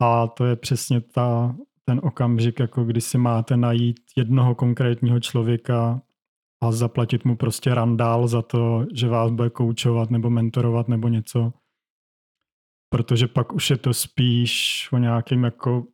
[0.00, 6.02] A to je přesně ta, ten okamžik, jako kdy si máte najít jednoho konkrétního člověka
[6.62, 11.52] a zaplatit mu prostě randál za to, že vás bude koučovat nebo mentorovat nebo něco.
[12.92, 15.86] Protože pak už je to spíš o nějakém jako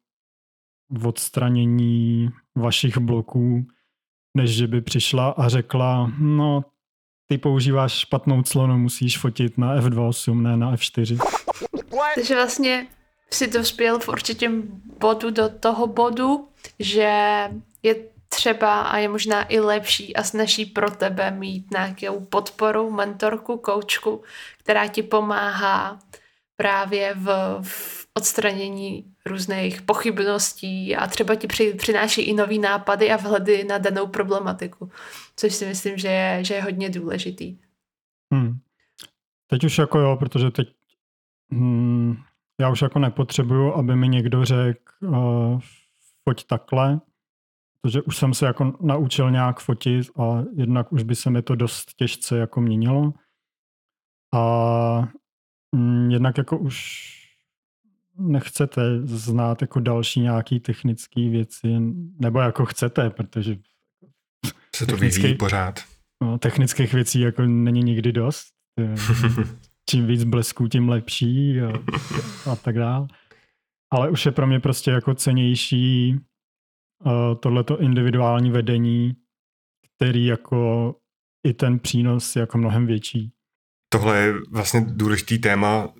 [1.04, 3.66] odstranění vašich bloků,
[4.36, 6.64] než že by přišla a řekla, no
[7.28, 11.18] ty používáš špatnou clonu, musíš fotit na F2.8, ne na F4.
[12.14, 12.86] Takže vlastně
[13.30, 14.62] si dospěl v určitém
[15.00, 17.40] bodu do toho bodu, že
[17.82, 17.96] je
[18.28, 24.22] třeba a je možná i lepší a snaží pro tebe mít nějakou podporu, mentorku, koučku,
[24.58, 25.98] která ti pomáhá
[26.56, 33.16] právě v, v odstranění různých pochybností a třeba ti při, přináší i nový nápady a
[33.16, 34.90] vhledy na danou problematiku,
[35.36, 37.58] což si myslím, že je, že je hodně důležitý.
[38.32, 38.58] Hmm.
[39.46, 40.68] Teď už jako jo, protože teď
[41.52, 42.16] hmm,
[42.60, 45.60] já už jako nepotřebuju, aby mi někdo řekl uh,
[46.28, 47.00] foť takhle,
[47.80, 51.54] protože už jsem se jako naučil nějak fotit a jednak už by se mi to
[51.54, 53.12] dost těžce jako měnilo.
[54.34, 55.08] A
[55.72, 57.06] mm, jednak jako už
[58.18, 61.68] nechcete znát jako další nějaký technické věci,
[62.18, 63.56] nebo jako chcete, protože
[64.76, 65.80] se to vyvíjí pořád.
[66.22, 68.46] No, technických věcí jako není nikdy dost.
[69.90, 71.72] Čím víc blesků, tím lepší a,
[72.52, 73.06] a tak dále.
[73.92, 76.16] Ale už je pro mě prostě jako cenější
[77.04, 79.16] uh, tohleto individuální vedení,
[79.96, 80.94] který jako
[81.46, 83.32] i ten přínos je jako mnohem větší.
[83.88, 85.94] Tohle je vlastně důležitý téma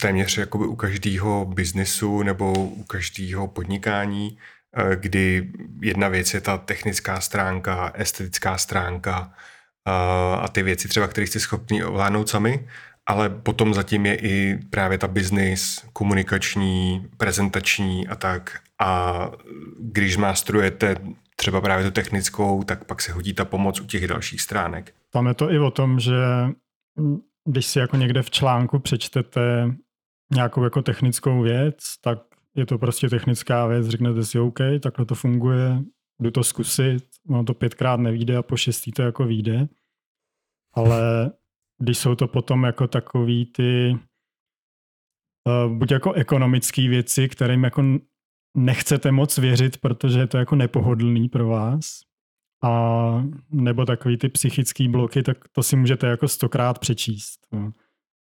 [0.00, 4.38] téměř jakoby u každého biznesu nebo u každého podnikání,
[4.94, 5.52] kdy
[5.82, 9.32] jedna věc je ta technická stránka, estetická stránka
[9.88, 12.68] eh, a ty věci třeba, které jste schopni ovládnout sami,
[13.06, 18.60] ale potom zatím je i právě ta business, komunikační, prezentační a tak.
[18.80, 19.30] A
[19.78, 20.96] když mástrujete
[21.36, 24.94] třeba právě tu technickou, tak pak se hodí ta pomoc u těch dalších stránek.
[25.12, 26.14] Tam je to i o tom, že
[27.44, 29.70] když si jako někde v článku přečtete
[30.32, 32.18] nějakou jako technickou věc, tak
[32.56, 35.82] je to prostě technická věc, řeknete si OK, takhle to funguje,
[36.20, 39.68] jdu to zkusit, ono to pětkrát nevíde a po šestý to jako vyjde.
[40.74, 41.30] Ale
[41.78, 43.98] když jsou to potom jako takový ty
[45.48, 47.82] uh, buď jako ekonomické věci, kterým jako
[48.56, 52.00] nechcete moc věřit, protože je to jako nepohodlný pro vás,
[52.62, 57.46] a nebo takový ty psychické bloky, tak to si můžete jako stokrát přečíst.
[57.52, 57.72] No.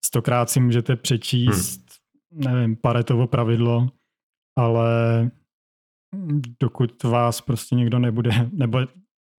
[0.04, 1.80] Stokrát si můžete přečíst,
[2.32, 2.54] hmm.
[2.54, 3.88] nevím, paretovo pravidlo,
[4.56, 5.30] ale
[6.60, 8.78] dokud vás prostě někdo nebude, nebo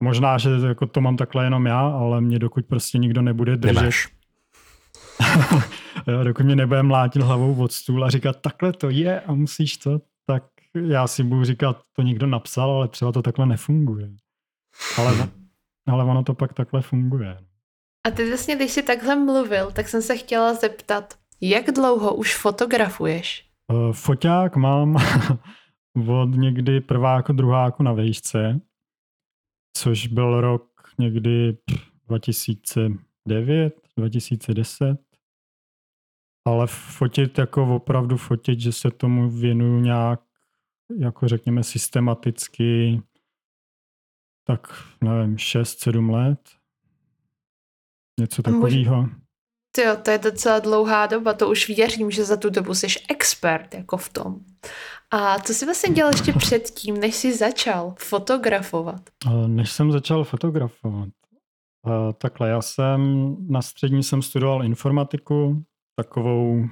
[0.02, 4.10] možná, že jako to mám takhle jenom já, ale mě dokud prostě nikdo nebude držet.
[6.06, 9.76] jo, dokud mě nebude mlátit hlavou od stůl a říkat, takhle to je a musíš
[9.76, 10.44] to, tak
[10.88, 14.10] já si budu říkat, to někdo napsal, ale třeba to takhle nefunguje.
[14.98, 15.28] Ale,
[15.86, 17.38] ale ono to pak takhle funguje.
[18.06, 22.36] A ty vlastně, když jsi takhle mluvil, tak jsem se chtěla zeptat, jak dlouho už
[22.36, 23.45] fotografuješ?
[23.72, 24.96] Uh, foťák mám
[26.08, 28.60] od někdy prváku, druháku na vejšce,
[29.76, 31.58] což byl rok někdy
[32.08, 34.98] 2009, 2010.
[36.46, 40.20] Ale fotit jako opravdu fotit, že se tomu věnuju nějak,
[40.98, 43.02] jako řekněme, systematicky,
[44.44, 44.60] tak
[45.04, 46.40] nevím, 6-7 let.
[48.20, 49.08] Něco takového.
[49.78, 53.74] Jo, to je docela dlouhá doba, to už věřím, že za tu dobu jsi expert
[53.74, 54.40] jako v tom.
[55.10, 59.00] A co jsi vlastně dělal ještě předtím, než jsi začal fotografovat?
[59.46, 61.08] Než jsem začal fotografovat.
[62.18, 65.62] Takhle, já jsem na střední jsem studoval informatiku,
[65.96, 66.64] takovou,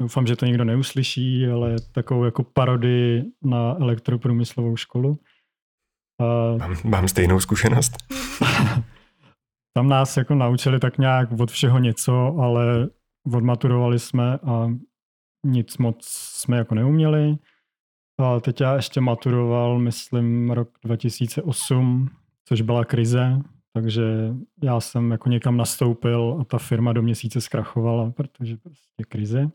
[0.00, 5.18] doufám, že to nikdo neuslyší, ale takovou jako parodii na elektroprůmyslovou školu.
[6.58, 7.92] Mám, mám stejnou zkušenost.
[9.76, 12.88] tam nás jako naučili tak nějak od všeho něco, ale
[13.34, 14.68] odmaturovali jsme a
[15.46, 17.38] nic moc jsme jako neuměli.
[18.18, 22.08] A teď já ještě maturoval, myslím, rok 2008,
[22.44, 23.40] což byla krize,
[23.72, 29.50] takže já jsem jako někam nastoupil a ta firma do měsíce zkrachovala, protože prostě krize.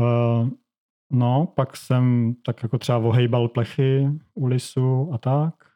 [0.00, 0.04] A
[1.12, 5.75] no, pak jsem tak jako třeba ohejbal plechy u lisu a tak.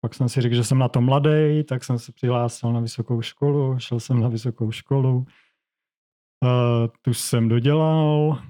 [0.00, 3.22] Pak jsem si řekl, že jsem na to mladý, tak jsem se přihlásil na vysokou
[3.22, 5.16] školu, šel jsem na vysokou školu.
[5.16, 8.42] Uh, tu jsem dodělal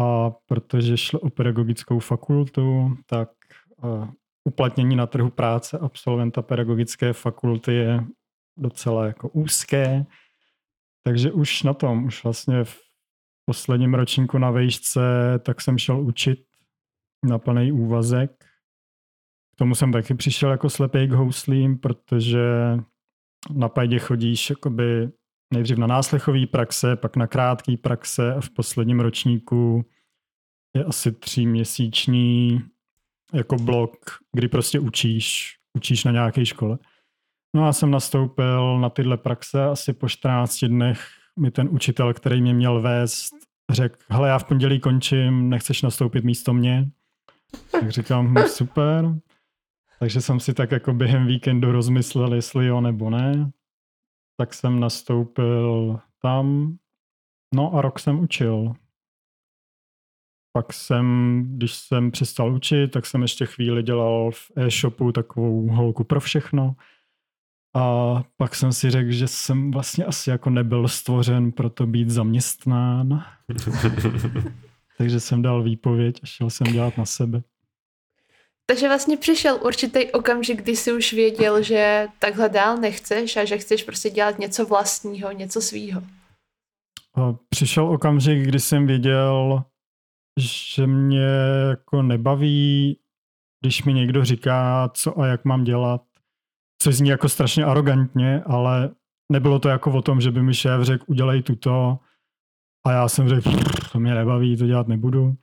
[0.00, 3.30] a protože šlo o pedagogickou fakultu, tak
[3.84, 4.08] uh,
[4.44, 8.04] uplatnění na trhu práce absolventa pedagogické fakulty je
[8.56, 10.06] docela jako úzké.
[11.02, 12.80] Takže už na tom, už vlastně v
[13.44, 15.00] posledním ročníku na vejšce,
[15.38, 16.44] tak jsem šel učit
[17.24, 18.41] na plný úvazek.
[19.54, 22.78] K tomu jsem taky přišel jako slepý k houslím, protože
[23.50, 25.10] na pajdě chodíš jakoby
[25.54, 29.84] nejdřív na náslechový praxe, pak na krátký praxe a v posledním ročníku
[30.76, 32.60] je asi tříměsíční
[33.32, 33.96] jako blok,
[34.32, 36.78] kdy prostě učíš, učíš na nějaké škole.
[37.56, 42.40] No a jsem nastoupil na tyhle praxe asi po 14 dnech mi ten učitel, který
[42.40, 43.34] mě měl vést,
[43.70, 46.90] řekl, hele, já v pondělí končím, nechceš nastoupit místo mě?
[47.72, 49.04] Tak říkám, no super.
[50.02, 53.50] Takže jsem si tak jako během víkendu rozmyslel, jestli jo nebo ne.
[54.36, 56.76] Tak jsem nastoupil tam,
[57.54, 58.74] no a rok jsem učil.
[60.52, 66.04] Pak jsem, když jsem přestal učit, tak jsem ještě chvíli dělal v e-shopu takovou holku
[66.04, 66.76] pro všechno.
[67.74, 72.10] A pak jsem si řekl, že jsem vlastně asi jako nebyl stvořen pro to být
[72.10, 73.24] zaměstnán.
[74.98, 77.42] Takže jsem dal výpověď a šel jsem dělat na sebe.
[78.66, 83.58] Takže vlastně přišel určitý okamžik, kdy jsi už věděl, že takhle dál nechceš a že
[83.58, 86.02] chceš prostě dělat něco vlastního, něco svýho.
[87.48, 89.64] Přišel okamžik, kdy jsem věděl,
[90.40, 91.26] že mě
[91.68, 92.98] jako nebaví,
[93.64, 96.02] když mi někdo říká, co a jak mám dělat,
[96.82, 98.90] což zní jako strašně arrogantně, ale
[99.32, 101.98] nebylo to jako o tom, že by mi šéf řekl, udělej tuto
[102.86, 103.50] a já jsem řekl,
[103.92, 105.36] to mě nebaví, to dělat nebudu.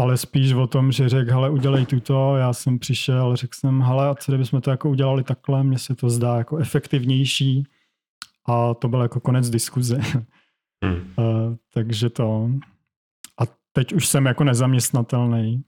[0.00, 4.08] Ale spíš o tom, že řekl, hele, udělej tuto, já jsem přišel, řekl jsem, hele,
[4.08, 7.66] a co kdybychom to jako udělali takhle, mně se to zdá jako efektivnější
[8.46, 10.00] a to byl jako konec diskuze.
[10.84, 11.14] Hmm.
[11.18, 12.50] uh, takže to.
[13.40, 15.64] A teď už jsem jako nezaměstnatelný.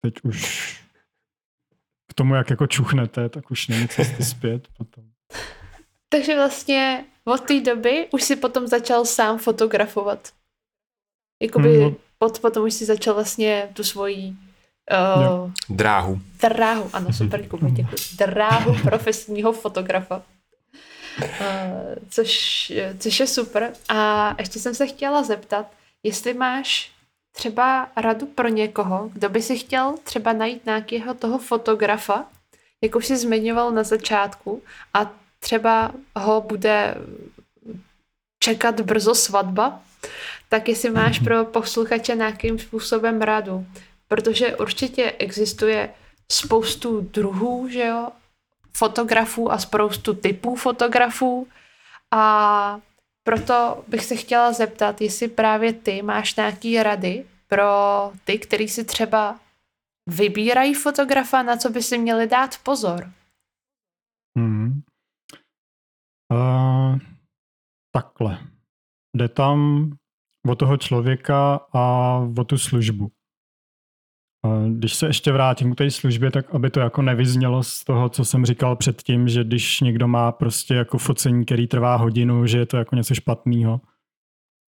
[0.00, 0.80] Teď už
[2.08, 5.04] k tomu, jak jako čuchnete, tak už není cesty zpět potom.
[6.08, 10.32] Takže vlastně od té doby už si potom začal sám fotografovat.
[11.42, 16.20] Jakoby hmm, pod, potom už si začal vlastně tu svoji uh, dráhu.
[16.42, 17.96] Dráhu, ano, super, Kuba, děkuji.
[18.18, 20.22] Dráhu profesního fotografa.
[21.22, 21.26] Uh,
[22.10, 23.72] což, což je super.
[23.88, 25.66] A ještě jsem se chtěla zeptat,
[26.02, 26.92] jestli máš
[27.32, 32.24] třeba radu pro někoho, kdo by si chtěl třeba najít nějakého toho fotografa,
[32.82, 34.62] jak už jsi zmiňoval na začátku,
[34.94, 36.94] a třeba ho bude
[38.42, 39.80] čekat brzo svatba,
[40.48, 43.66] tak jestli máš pro posluchače nějakým způsobem radu.
[44.08, 45.94] Protože určitě existuje
[46.32, 48.08] spoustu druhů, že jo,
[48.72, 51.48] fotografů a spoustu typů fotografů
[52.10, 52.80] a
[53.24, 57.66] proto bych se chtěla zeptat, jestli právě ty máš nějaké rady pro
[58.24, 59.38] ty, kteří si třeba
[60.06, 63.10] vybírají fotografa, na co by si měli dát pozor.
[64.38, 64.82] Hmm.
[66.32, 67.11] Uh,
[67.92, 68.38] takhle.
[69.16, 69.90] Jde tam
[70.48, 73.10] o toho člověka a o tu službu.
[74.68, 78.24] Když se ještě vrátím k té službě, tak aby to jako nevyznělo z toho, co
[78.24, 82.66] jsem říkal předtím, že když někdo má prostě jako focení, který trvá hodinu, že je
[82.66, 83.80] to jako něco špatného.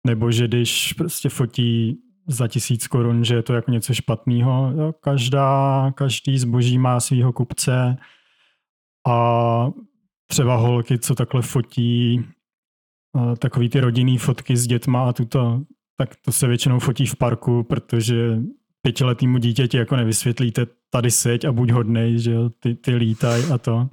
[0.08, 4.74] Nebo že když prostě fotí za tisíc korun, že je to jako něco špatného.
[5.00, 7.98] Každá, každý zboží má svého kupce
[9.08, 9.68] a
[10.28, 12.26] třeba holky, co takhle fotí
[13.40, 15.62] takový ty rodinný fotky s dětma a tuto,
[15.98, 18.40] tak to se většinou fotí v parku, protože
[18.82, 23.58] pětiletýmu dítěti jako nevysvětlíte tady seď a buď hodnej, že jo, ty, ty lítaj a
[23.58, 23.90] to.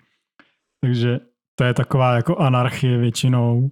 [0.80, 1.20] Takže
[1.54, 3.70] to je taková jako anarchie většinou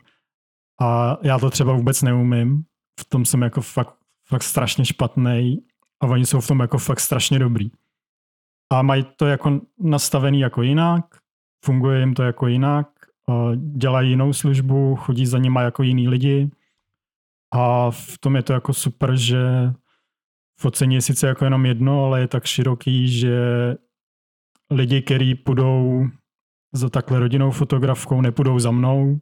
[0.80, 2.64] a já to třeba vůbec neumím.
[3.00, 3.94] V tom jsem jako fakt,
[4.28, 5.58] fakt strašně špatný
[6.02, 7.70] a oni jsou v tom jako fakt strašně dobrý.
[8.72, 11.04] A mají to jako nastavený jako jinak,
[11.64, 12.88] funguje jim to jako jinak,
[13.56, 16.50] dělají jinou službu, chodí za nima jako jiní lidi
[17.50, 19.72] a v tom je to jako super, že
[20.60, 23.38] focení je sice jako jenom jedno, ale je tak široký, že
[24.70, 26.06] lidi, kteří půjdou
[26.72, 29.20] za takhle rodinou fotografkou, nepůjdou za mnou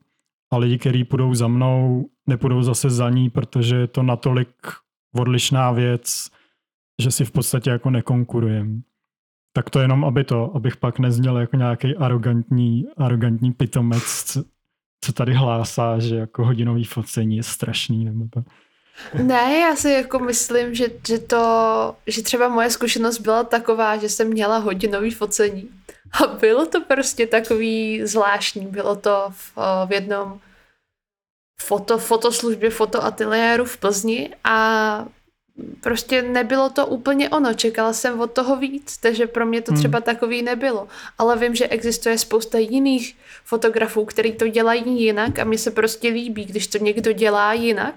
[0.50, 4.48] a lidi, kteří půjdou za mnou, nepůjdou zase za ní, protože je to natolik
[5.14, 6.30] odlišná věc,
[7.02, 8.80] že si v podstatě jako nekonkurujeme.
[9.57, 14.44] Tak to jenom, aby to, abych pak nezněl jako nějaký arrogantní, arrogantní pitomec, co,
[15.00, 18.04] co tady hlásá, že jako hodinový focení je strašný.
[18.04, 18.42] Nebo to.
[19.22, 24.09] Ne, já si jako myslím, že, že to, že třeba moje zkušenost byla taková, že
[24.09, 25.68] jsem měla hodinový focení.
[26.22, 28.66] A bylo to prostě takový zvláštní.
[28.66, 30.40] Bylo to v, v jednom
[31.61, 35.07] foto, fotoslužbě, fotoateliéru v Plzni a
[35.80, 39.80] prostě nebylo to úplně ono, čekala jsem od toho víc, takže pro mě to hmm.
[39.80, 40.88] třeba takový nebylo.
[41.18, 46.09] Ale vím, že existuje spousta jiných fotografů, který to dělají jinak a mně se prostě
[46.09, 47.94] líbí, když to někdo dělá jinak.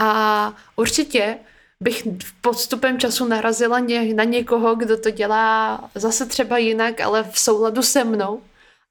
[0.00, 1.36] A určitě
[1.82, 2.08] bych
[2.40, 7.82] podstupem času narazila ně, na někoho, kdo to dělá zase třeba jinak, ale v souladu
[7.82, 8.40] se mnou.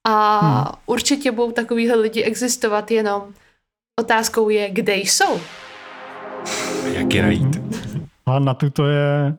[0.08, 0.66] A hmm.
[0.86, 3.34] určitě budou takovýhle lidi existovat, jenom
[4.00, 5.42] otázkou je, kde jsou.
[6.94, 7.87] Jak je najít?
[8.28, 9.38] A na to je,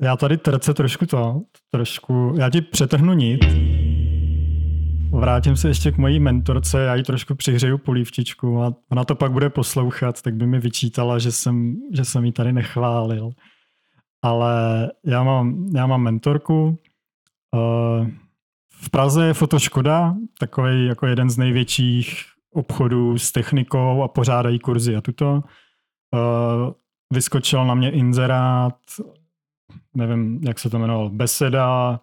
[0.00, 3.44] já tady trce trošku to, trošku, já ti přetrhnu nit,
[5.10, 9.32] vrátím se ještě k mojí mentorce, já ji trošku přihřeju polívčičku a ona to pak
[9.32, 13.30] bude poslouchat, tak by mi vyčítala, že jsem, že jsem ji tady nechválil.
[14.22, 16.78] Ale já mám, já mám mentorku,
[18.82, 22.24] v Praze je Fotoškoda, takový jako jeden z největších
[22.54, 25.42] obchodů s technikou a pořádají kurzy a tuto
[27.12, 28.74] vyskočil na mě inzerát,
[29.94, 32.00] nevím, jak se to jmenovalo, beseda,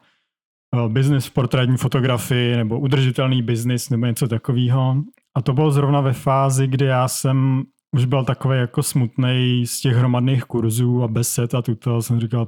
[0.76, 4.96] eh, business v portrétní fotografii nebo udržitelný biznis nebo něco takového.
[5.36, 9.82] A to bylo zrovna ve fázi, kdy já jsem už byl takový jako smutný z
[9.82, 12.48] těch hromadných kurzů a besed a tuto jsem říkal,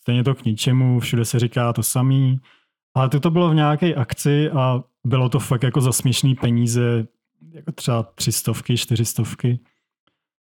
[0.00, 2.40] stejně to k ničemu, všude se říká to samý.
[2.94, 7.06] Ale to bylo v nějaké akci a bylo to fakt jako za směšný peníze,
[7.52, 9.60] jako třeba třistovky, čtyřistovky.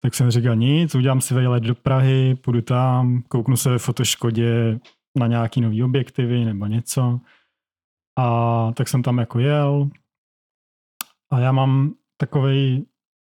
[0.04, 4.80] Tak jsem říkal nic, udělám si vejlet do Prahy, půjdu tam, kouknu se ve fotoškodě
[5.18, 7.20] na nějaký nový objektivy nebo něco.
[8.20, 9.90] A tak jsem tam jako jel.
[11.32, 12.86] A já mám takový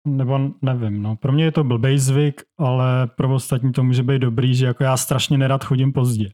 [0.08, 1.16] nebo nevím, no.
[1.16, 4.84] Pro mě je to blbej zvyk, ale pro ostatní to může být dobrý, že jako
[4.84, 6.30] já strašně nerad chodím pozdě.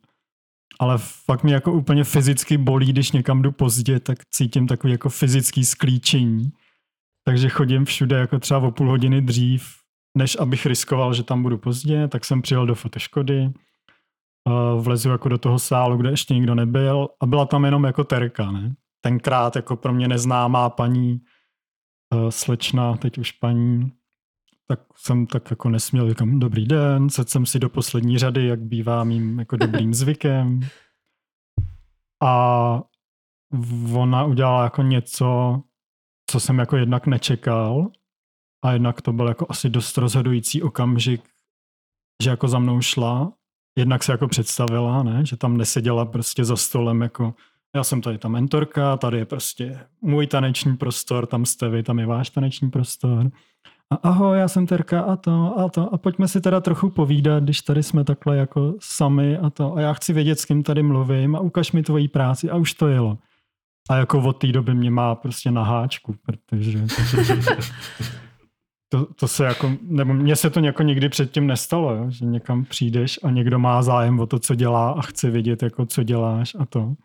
[0.79, 5.09] Ale fakt mě jako úplně fyzicky bolí, když někam jdu pozdě, tak cítím takový jako
[5.09, 6.51] fyzický sklíčení.
[7.25, 9.82] Takže chodím všude jako třeba o půl hodiny dřív,
[10.17, 13.51] než abych riskoval, že tam budu pozdě, tak jsem přijel do fotoškody,
[14.79, 18.51] vlezu jako do toho sálu, kde ještě nikdo nebyl a byla tam jenom jako terka,
[18.51, 18.75] ne?
[19.01, 21.21] Tenkrát jako pro mě neznámá paní
[22.29, 23.91] slečna, teď už paní,
[24.67, 28.59] tak jsem tak jako nesměl, říkám, dobrý den, sedl jsem si do poslední řady, jak
[28.59, 30.59] bývá mým jako dobrým zvykem.
[32.23, 32.81] A
[33.95, 35.61] ona udělala jako něco,
[36.29, 37.91] co jsem jako jednak nečekal
[38.63, 41.21] a jednak to byl jako asi dost rozhodující okamžik,
[42.23, 43.33] že jako za mnou šla,
[43.77, 45.25] jednak se jako představila, ne?
[45.25, 47.33] že tam neseděla prostě za stolem jako
[47.75, 51.99] já jsem tady ta mentorka, tady je prostě můj taneční prostor, tam jste vy, tam
[51.99, 53.31] je váš taneční prostor.
[53.89, 57.43] A ahoj, já jsem Terka a to a to a pojďme si teda trochu povídat,
[57.43, 60.83] když tady jsme takhle jako sami a to a já chci vědět, s kým tady
[60.83, 63.17] mluvím a ukaž mi tvoji práci a už to jelo.
[63.89, 66.85] A jako od té doby mě má prostě na háčku, protože
[68.93, 72.05] to, to se jako, nebo mně se to jako nikdy předtím nestalo, jo?
[72.09, 75.85] že někam přijdeš a někdo má zájem o to, co dělá a chce vidět, jako
[75.85, 76.79] co děláš a to.
[76.79, 76.95] Uh,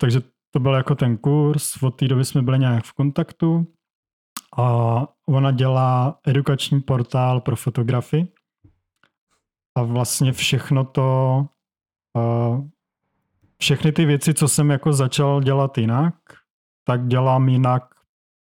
[0.00, 3.66] takže to byl jako ten kurz, od té doby jsme byli nějak v kontaktu
[4.58, 8.28] a ona dělá edukační portál pro fotografy
[9.74, 11.46] a vlastně všechno to,
[12.16, 12.68] uh,
[13.60, 16.14] všechny ty věci, co jsem jako začal dělat jinak,
[16.84, 17.94] tak dělám jinak,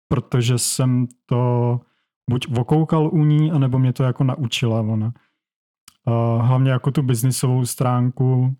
[0.07, 1.79] protože jsem to
[2.29, 5.13] buď vokoukal u ní, anebo mě to jako naučila ona.
[6.07, 8.55] Uh, hlavně jako tu biznisovou stránku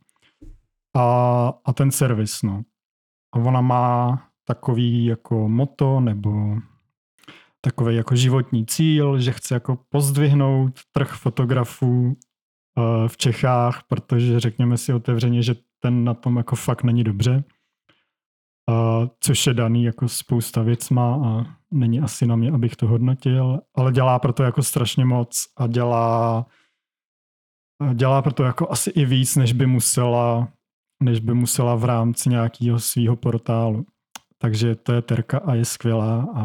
[0.95, 2.63] a, a ten servis, no.
[3.33, 6.57] A ona má takový jako moto nebo
[7.61, 12.13] takový jako životní cíl, že chce jako pozdvihnout trh fotografů uh,
[13.07, 17.43] v Čechách, protože řekněme si otevřeně, že ten na tom jako fakt není dobře.
[18.69, 21.45] Uh, což je daný jako spousta věcma a
[21.75, 26.45] není asi na mě, abych to hodnotil, ale dělá proto jako strašně moc a dělá
[27.93, 30.47] dělá proto jako asi i víc, než by musela,
[31.03, 33.85] než by musela v rámci nějakého svého portálu.
[34.37, 36.41] Takže to je Terka a je skvělá a,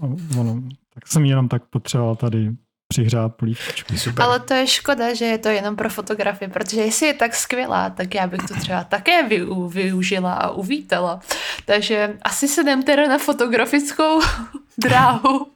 [0.00, 0.06] a
[0.38, 0.62] ono,
[0.94, 2.56] tak jsem jenom tak potřeboval tady
[2.88, 3.94] přihřát polívčičku.
[4.22, 7.90] Ale to je škoda, že je to jenom pro fotografii, protože jestli je tak skvělá,
[7.90, 9.28] tak já bych to třeba také
[9.68, 11.20] využila a uvítala.
[11.64, 14.20] Takže asi se jdem teda na fotografickou
[14.78, 15.46] dráhu,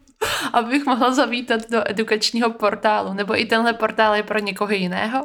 [0.53, 3.15] abych mohla zavítat do edukačního portálu.
[3.15, 5.25] Nebo i tenhle portál je pro někoho jiného?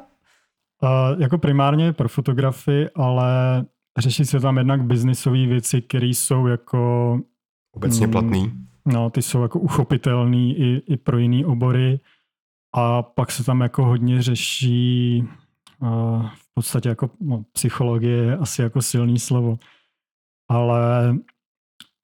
[0.84, 3.26] Uh, jako primárně pro fotografii, ale
[3.98, 7.20] řeší se tam jednak biznisové věci, které jsou jako...
[7.76, 8.66] Obecně platný.
[8.86, 12.00] No, ty jsou jako uchopitelný i, i pro jiný obory.
[12.76, 15.24] A pak se tam jako hodně řeší
[15.80, 19.60] uh, v podstatě jako no, psychologie je asi jako silný slovo.
[20.50, 21.16] Ale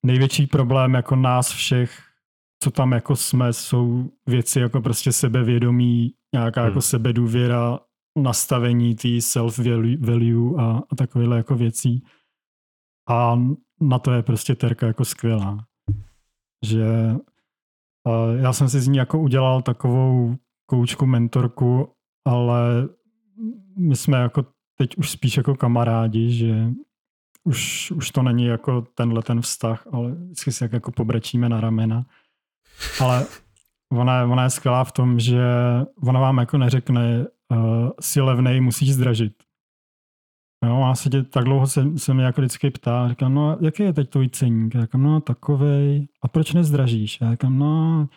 [0.05, 1.99] největší problém jako nás všech,
[2.63, 6.67] co tam jako jsme, jsou věci jako prostě sebevědomí, nějaká jako hmm.
[6.69, 7.79] jako sebedůvěra,
[8.17, 12.03] nastavení té self-value a, a takovéhle jako věcí.
[13.09, 13.39] A
[13.81, 15.65] na to je prostě Terka jako skvělá.
[16.65, 16.85] Že
[18.35, 20.35] já jsem si z ní jako udělal takovou
[20.65, 21.89] koučku, mentorku,
[22.27, 22.89] ale
[23.77, 24.45] my jsme jako
[24.77, 26.67] teď už spíš jako kamarádi, že
[27.43, 32.05] už, už to není jako tenhle ten vztah, ale vždycky si jako pobrečíme na ramena.
[33.01, 33.25] Ale
[33.91, 35.43] ona ona je skvělá v tom, že
[36.03, 39.33] ona vám jako neřekne, uh, si levnej, musíš zdražit.
[40.65, 43.83] Jo, a se tě, tak dlouho se, se mě jako vždycky ptá, říkám, no jaký
[43.83, 44.75] je teď tvůj ceník?
[44.75, 46.07] Já říkám, no takovej.
[46.21, 47.21] A proč nezdražíš?
[47.21, 48.07] Já říkám, no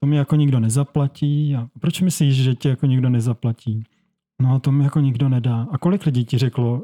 [0.00, 1.56] to mi jako nikdo nezaplatí.
[1.56, 3.84] A proč myslíš, že ti jako nikdo nezaplatí?
[4.42, 5.66] No to mi jako nikdo nedá.
[5.70, 6.82] A kolik lidí ti řeklo,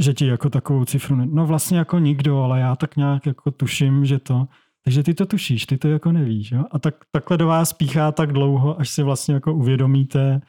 [0.00, 1.26] že ti jako takovou cifru ne...
[1.26, 4.48] No vlastně jako nikdo, ale já tak nějak jako tuším, že to...
[4.84, 6.52] Takže ty to tušíš, ty to jako nevíš.
[6.52, 6.64] Jo?
[6.70, 10.40] A tak, takhle do vás píchá tak dlouho, až si vlastně jako uvědomíte,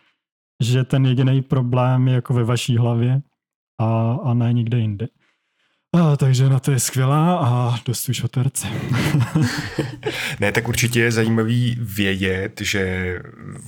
[0.63, 3.21] že ten jediný problém je jako ve vaší hlavě
[3.79, 5.07] a, a ne nikde jinde.
[5.95, 8.67] A, takže na to je skvělá a dost už o terce.
[10.39, 13.19] ne, tak určitě je zajímavý vědět, že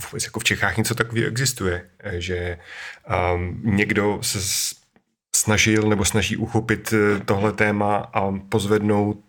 [0.06, 1.86] vůbec jako v Čechách něco takového existuje,
[2.18, 2.58] že
[3.36, 4.40] um, někdo se
[5.36, 9.20] snažil nebo snaží uchopit eh, tohle téma a pozvednout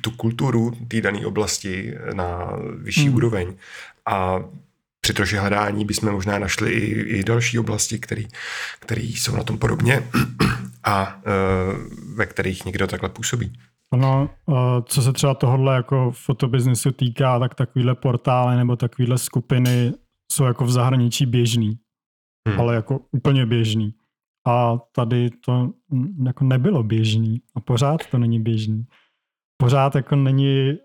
[0.00, 3.14] tu kulturu té dané oblasti na vyšší hmm.
[3.14, 3.54] úroveň.
[4.06, 4.44] A
[5.04, 7.98] při troši hledání bychom možná našli i, i další oblasti,
[8.78, 10.02] které jsou na tom podobně
[10.84, 11.22] a uh,
[12.16, 13.52] ve kterých někdo takhle působí.
[13.96, 14.30] No,
[14.84, 19.92] co se třeba tohohle jako fotobiznesu týká, tak takovýhle portály nebo takovýhle skupiny
[20.32, 21.78] jsou jako v zahraničí běžný,
[22.48, 22.60] hmm.
[22.60, 23.94] ale jako úplně běžný.
[24.46, 25.70] A tady to
[26.24, 28.84] jako nebylo běžný a pořád to není běžný.
[29.56, 30.78] Pořád jako není,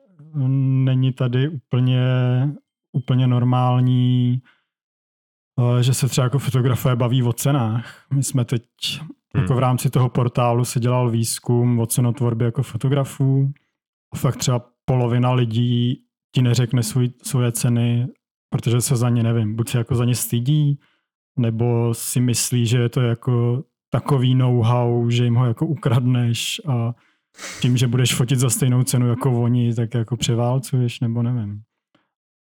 [0.84, 2.02] není tady úplně
[2.98, 4.42] úplně normální,
[5.60, 8.06] eh, že se třeba jako fotografové baví o cenách.
[8.14, 8.64] My jsme teď
[9.00, 9.42] hmm.
[9.44, 13.52] jako v rámci toho portálu se dělal výzkum o cenotvorbě jako fotografů
[14.14, 16.04] a fakt třeba polovina lidí
[16.36, 18.08] ti neřekne svůj, svoje ceny,
[18.50, 20.80] protože se za ně, nevím, buď se jako za ně stydí,
[21.40, 26.94] nebo si myslí, že je to jako takový know-how, že jim ho jako ukradneš a
[27.62, 31.62] tím, že budeš fotit za stejnou cenu jako oni, tak jako převálcuješ, nebo nevím.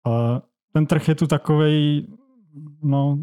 [0.07, 0.43] A
[0.73, 2.07] ten trh je tu takový,
[2.83, 3.19] no,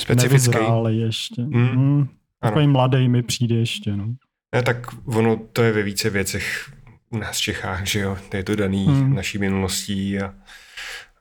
[0.00, 1.42] specifický, ale ještě.
[1.42, 1.76] Mm.
[1.76, 2.08] Mm,
[2.40, 2.72] takový ano.
[2.72, 4.14] mladý mi přijde ještě, no.
[4.54, 6.72] Ne, tak ono to je ve více věcech
[7.10, 9.14] u nás v Čechách, že jo, je to daný mm.
[9.14, 10.34] naší minulostí a,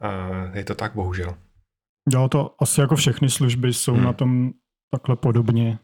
[0.02, 0.12] a
[0.54, 1.36] je to tak, bohužel.
[2.14, 4.04] Jo, to asi jako všechny služby jsou mm.
[4.04, 4.52] na tom
[4.92, 5.80] takhle podobně,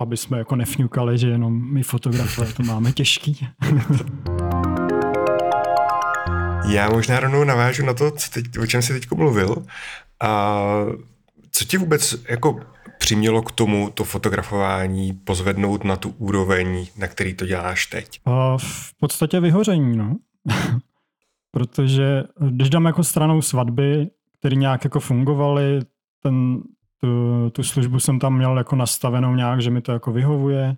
[0.00, 3.48] aby jsme jako nefňukali, že jenom my fotografové to máme těžký.
[6.64, 9.66] Já možná rovnou navážu na to, co teď, o čem jsi teď mluvil.
[10.20, 10.60] A
[11.50, 12.60] co ti vůbec jako
[12.98, 18.20] přimělo k tomu to fotografování pozvednout na tu úroveň, na který to děláš teď?
[18.24, 20.16] A v podstatě vyhoření, no.
[21.50, 25.80] Protože když dám jako stranou svatby, které nějak jako fungovaly,
[26.22, 26.62] ten,
[27.00, 30.76] tu, tu službu jsem tam měl jako nastavenou nějak, že mi to jako vyhovuje,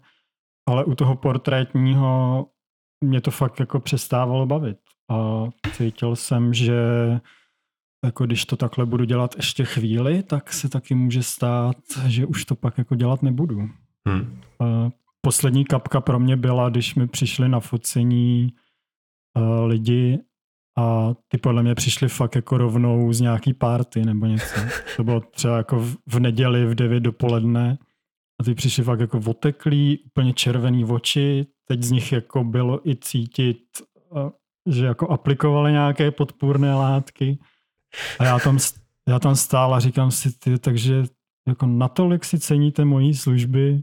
[0.66, 2.46] ale u toho portrétního
[3.00, 4.76] mě to fakt jako přestávalo bavit
[5.10, 6.80] a cítil jsem, že
[8.04, 11.76] jako když to takhle budu dělat ještě chvíli, tak se taky může stát,
[12.06, 13.68] že už to pak jako dělat nebudu.
[14.08, 14.40] Hmm.
[15.20, 18.52] Poslední kapka pro mě byla, když mi přišli na focení
[19.36, 20.18] uh, lidi
[20.78, 24.60] a ty podle mě přišli fakt jako rovnou z nějaký party nebo něco.
[24.96, 27.78] To bylo třeba jako v, v neděli v 9 dopoledne
[28.40, 32.96] a ty přišli fakt jako oteklí, úplně červený oči, teď z nich jako bylo i
[32.96, 33.58] cítit
[34.10, 34.30] uh,
[34.66, 37.38] že jako aplikovali nějaké podpůrné látky
[38.18, 38.58] a já tam,
[39.08, 41.04] já tam stál a říkám si, ty, takže
[41.48, 43.82] jako natolik si ceníte mojí služby,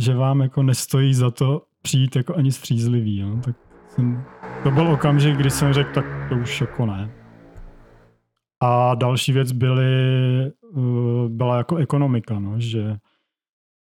[0.00, 3.18] že vám jako nestojí za to přijít jako ani střízlivý.
[3.18, 3.40] Jo?
[3.44, 3.56] Tak
[3.88, 4.24] jsem,
[4.62, 7.10] to byl okamžik, kdy jsem řekl, tak to už jako ne.
[8.62, 9.92] A další věc byly,
[10.70, 12.96] uh, byla jako ekonomika, no, že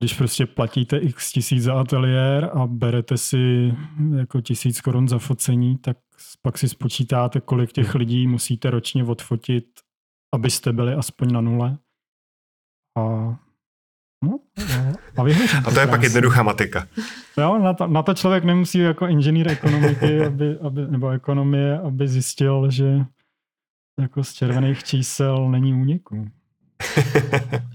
[0.01, 3.75] když prostě platíte x tisíc za ateliér a berete si
[4.17, 5.97] jako tisíc korun za focení, tak
[6.43, 9.65] pak si spočítáte, kolik těch lidí musíte ročně odfotit,
[10.35, 11.79] abyste byli aspoň na nule.
[12.99, 13.03] A,
[14.25, 14.41] no,
[15.17, 16.87] a A, a to je pak jednoduchá matika.
[17.39, 22.09] Jo, na to, na to člověk nemusí jako inženýr ekonomiky aby, aby, nebo ekonomie, aby
[22.09, 23.05] zjistil, že
[24.01, 26.29] jako z červených čísel není úniku.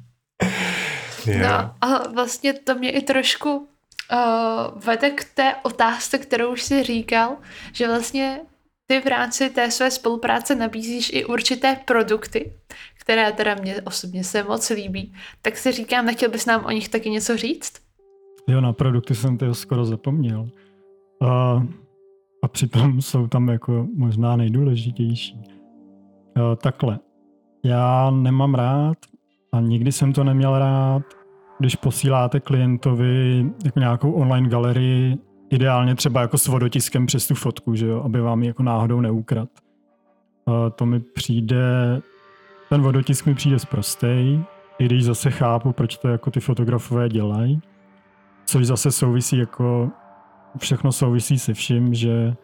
[1.27, 1.63] yeah.
[1.63, 6.83] No a vlastně to mě i trošku uh, vede k té otázce, kterou už si
[6.83, 7.37] říkal,
[7.73, 8.39] že vlastně
[8.87, 12.53] ty v rámci té své spolupráce nabízíš i určité produkty,
[12.99, 15.13] které teda mě osobně se moc líbí.
[15.41, 17.73] Tak si říkám, nechtěl bys nám o nich taky něco říct?
[18.47, 20.49] Jo, na produkty jsem to skoro zapomněl.
[21.21, 21.63] A,
[22.43, 25.41] a přitom jsou tam jako možná nejdůležitější.
[26.35, 26.99] A, takhle.
[27.63, 28.97] Já nemám rád
[29.53, 31.03] a nikdy jsem to neměl rád,
[31.59, 35.17] když posíláte klientovi jako nějakou online galerii
[35.49, 39.01] Ideálně třeba jako s vodotiskem přes tu fotku, že jo, aby vám ji jako náhodou
[39.01, 39.49] neukrad.
[40.45, 42.01] Uh, to mi přijde,
[42.69, 44.43] ten vodotisk mi přijde zprostej,
[44.79, 47.61] i když zase chápu, proč to jako ty fotografové dělají,
[48.45, 49.89] což zase souvisí jako,
[50.57, 52.35] všechno souvisí se vším, že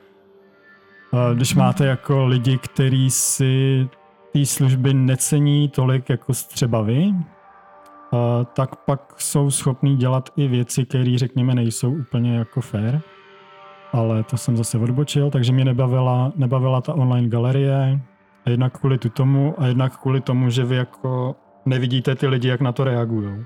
[1.14, 3.88] uh, když máte jako lidi, kteří si
[4.34, 7.14] té služby necení tolik jako třeba vy,
[8.54, 13.00] tak pak jsou schopní dělat i věci, které řekněme nejsou úplně jako fair.
[13.94, 18.02] Ale to jsem zase odbočil, takže mě nebavila, nebavila ta online galerie.
[18.46, 21.36] A jednak kvůli tomu a jednak kvůli tomu, že vy jako
[21.66, 23.46] nevidíte ty lidi, jak na to reagují.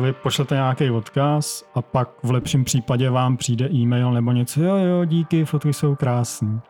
[0.00, 4.76] Vy pošlete nějaký odkaz a pak v lepším případě vám přijde e-mail nebo něco, jo,
[4.76, 6.60] jo, díky, fotky jsou krásné.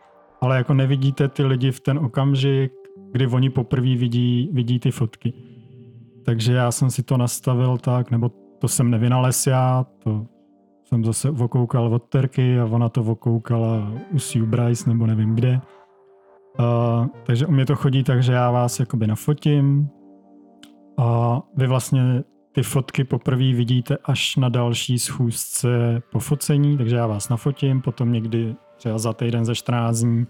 [0.41, 2.71] Ale jako nevidíte ty lidi v ten okamžik,
[3.11, 5.52] kdy oni poprvé vidí, vidí ty fotky.
[6.23, 10.25] Takže já jsem si to nastavil tak, nebo to jsem nevynalez já, to
[10.83, 15.61] jsem zase vokoukal od Terky a ona to vokoukala u Sue Bryce nebo nevím kde.
[16.59, 19.89] Uh, takže u mě to chodí tak, že já vás jakoby nafotím
[20.97, 27.07] a vy vlastně ty fotky poprvé vidíte až na další schůzce po focení, takže já
[27.07, 30.27] vás nafotím, potom někdy třeba za týden, ze 14 dní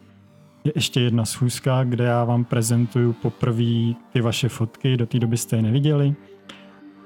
[0.63, 5.37] je ještě jedna schůzka, kde já vám prezentuju poprvé ty vaše fotky, do té doby
[5.37, 6.15] jste je neviděli.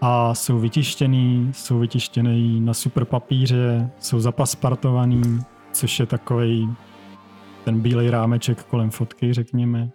[0.01, 5.39] A jsou vytištěný, jsou vytištěný na super papíře, jsou zapaspartovaný,
[5.72, 6.70] což je takový
[7.66, 9.91] ten bílej rámeček kolem fotky, řekněme.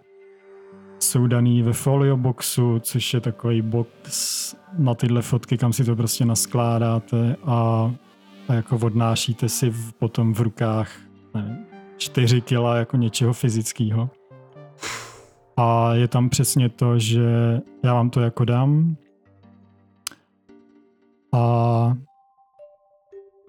[0.99, 5.95] Jsou daný ve folio boxu, což je takový box na tyhle fotky, kam si to
[5.95, 7.91] prostě naskládáte a,
[8.47, 10.91] a jako odnášíte si v, potom v rukách
[11.33, 14.09] nevím, 4 kila jako něčeho fyzického.
[15.57, 18.95] A je tam přesně to, že já vám to jako dám
[21.33, 21.39] a,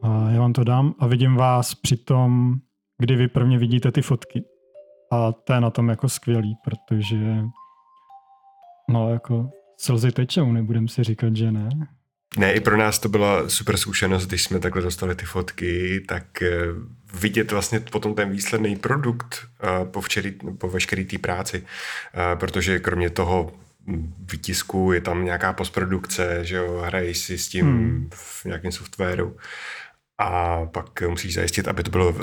[0.03, 2.55] a já vám to dám a vidím vás při tom,
[2.99, 4.45] kdy vy prvně vidíte ty fotky.
[5.13, 7.45] A to je na tom jako skvělý, protože
[8.91, 11.69] no jako slzy tečou, nebudem si říkat, že ne.
[12.39, 16.43] Ne, i pro nás to byla super zkušenost, když jsme takhle dostali ty fotky, tak
[16.43, 16.51] eh,
[17.15, 21.65] vidět vlastně potom ten výsledný produkt eh, po, včerý, po veškeré té práci,
[22.15, 23.53] eh, protože kromě toho
[24.33, 28.11] výtisku je tam nějaká postprodukce, že jo, hraješ si s tím hmm.
[28.15, 29.37] v nějakém softwaru
[30.19, 32.15] a pak musíš zajistit, aby to bylo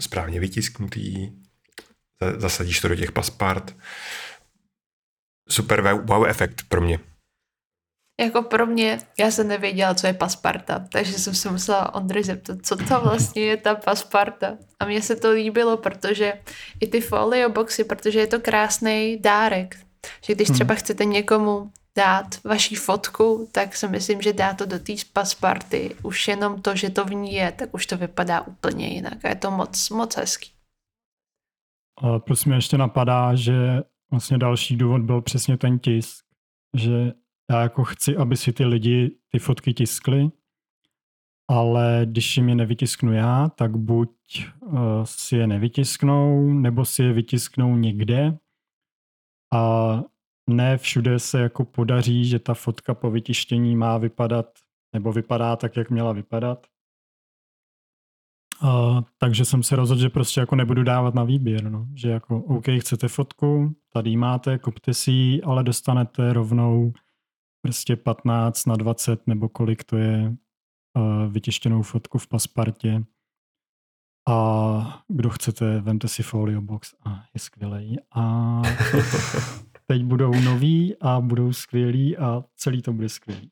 [0.00, 1.32] správně vytisknutý,
[2.36, 3.76] zasadíš to do těch paspart.
[5.48, 6.98] Super wow efekt pro mě.
[8.20, 12.58] Jako pro mě, já jsem nevěděla, co je pasparta, takže jsem se musela Ondry zeptat,
[12.62, 14.56] co to vlastně je ta pasparta.
[14.80, 16.32] A mně se to líbilo, protože
[16.80, 19.76] i ty folio boxy, protože je to krásný dárek.
[20.24, 20.54] Že když hmm.
[20.54, 25.96] třeba chcete někomu dát vaší fotku, tak si myslím, že dá to do té pasparty.
[26.02, 29.24] Už jenom to, že to v ní je, tak už to vypadá úplně jinak.
[29.24, 30.50] A je to moc, moc hezký.
[32.02, 36.24] A plus mě ještě napadá, že vlastně další důvod byl přesně ten tisk,
[36.76, 37.12] že
[37.50, 40.30] já jako chci, aby si ty lidi ty fotky tiskly,
[41.50, 44.10] ale když jim je nevytisknu já, tak buď
[44.60, 48.38] uh, si je nevytisknou, nebo si je vytisknou někde
[49.54, 50.02] a
[50.50, 54.46] ne všude se jako podaří, že ta fotka po vytištění má vypadat,
[54.92, 56.66] nebo vypadá tak, jak měla vypadat.
[58.62, 61.86] Uh, takže jsem se rozhodl, že prostě jako nebudu dávat na výběr, no.
[61.94, 66.92] že jako OK, chcete fotku, tady máte, kupte si ji, ale dostanete rovnou
[67.64, 70.36] prostě 15 na 20 nebo kolik to je
[70.96, 73.04] uh, vytištěnou fotku v paspartě.
[74.28, 77.98] A kdo chcete, vemte si folio box a je skvělý.
[78.14, 78.62] A
[79.86, 83.50] teď budou noví a budou skvělí a celý to bude skvělý.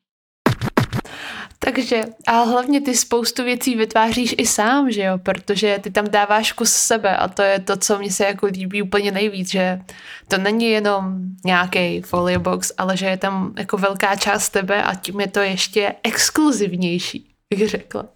[1.65, 6.53] Takže a hlavně ty spoustu věcí vytváříš i sám, že jo, protože ty tam dáváš
[6.53, 9.81] kus sebe a to je to, co mě se jako líbí úplně nejvíc, že
[10.29, 14.95] to není jenom nějaký folio box, ale že je tam jako velká část tebe a
[14.95, 18.09] tím je to ještě exkluzivnější, bych řekla.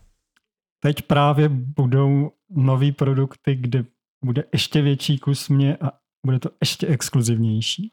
[0.80, 3.84] Teď právě budou nový produkty, kde
[4.24, 5.92] bude ještě větší kus mě a
[6.26, 7.90] bude to ještě exkluzivnější.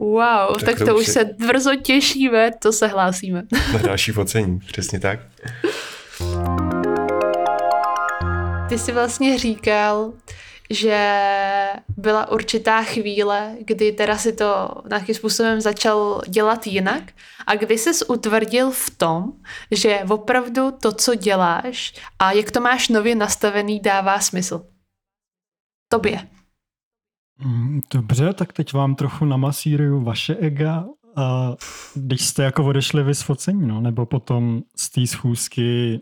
[0.00, 3.42] Wow, tak, tak to, to už se brzo těšíme, to se hlásíme.
[3.72, 5.20] Na další focení, přesně tak.
[8.68, 10.12] Ty jsi vlastně říkal,
[10.70, 11.18] že
[11.96, 17.02] byla určitá chvíle, kdy teda si to nějakým způsobem začal dělat jinak
[17.46, 19.32] a kdy jsi utvrdil v tom,
[19.70, 24.66] že opravdu to, co děláš a jak to máš nově nastavený, dává smysl.
[25.92, 26.28] Tobě.
[27.44, 30.84] Mm, dobře, tak teď vám trochu namasíruju vaše ega,
[31.16, 31.54] a
[31.94, 36.00] když jste jako odešli vy z focení, no, nebo potom z té schůzky,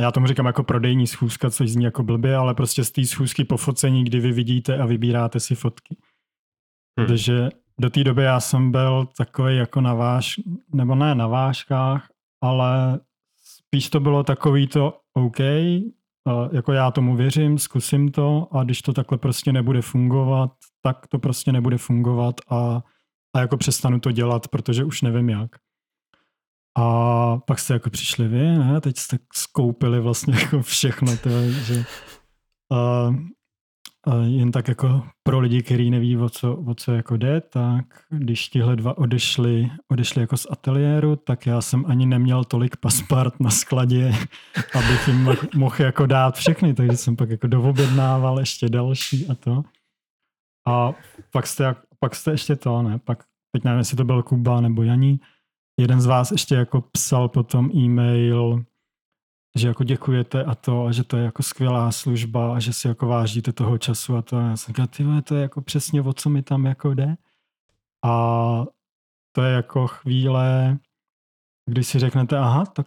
[0.00, 3.44] já tomu říkám jako prodejní schůzka, což zní jako blbě, ale prostě z té schůzky
[3.44, 5.96] po focení, kdy vy vidíte a vybíráte si fotky.
[6.98, 7.06] Hmm.
[7.06, 7.48] Protože
[7.80, 10.40] do té doby já jsem byl takový jako na váš,
[10.74, 12.08] nebo ne na váškách,
[12.42, 13.00] ale
[13.42, 15.40] spíš to bylo takový to OK,
[16.52, 20.50] jako já tomu věřím, zkusím to a když to takhle prostě nebude fungovat,
[20.82, 22.82] tak to prostě nebude fungovat a,
[23.34, 25.50] a jako přestanu to dělat, protože už nevím jak.
[26.78, 28.80] A pak jste jako přišli vy, ne?
[28.80, 31.84] teď jste skoupili vlastně jako všechno, to, že
[32.68, 33.16] uh,
[34.22, 38.48] jen tak jako pro lidi, kteří neví, o co, o co jako jde, tak když
[38.48, 43.50] tihle dva odešli, odešli jako z ateliéru, tak já jsem ani neměl tolik paspart na
[43.50, 44.14] skladě,
[44.74, 49.62] abych jim mohl jako dát všechny, takže jsem pak jako dovobjednával ještě další a to.
[50.68, 50.92] A
[51.32, 54.82] pak jste, pak jste ještě to, ne, pak, teď nevím, jestli to byl Kuba nebo
[54.82, 55.20] Janí,
[55.80, 58.64] jeden z vás ještě jako psal potom e-mail,
[59.56, 62.88] že jako děkujete a to, a že to je jako skvělá služba a že si
[62.88, 64.36] jako vážíte toho času a to.
[64.36, 67.16] A já jsem říkal, ty to je jako přesně o co mi tam jako jde.
[68.04, 68.64] A
[69.32, 70.78] to je jako chvíle,
[71.70, 72.86] když si řeknete, aha, tak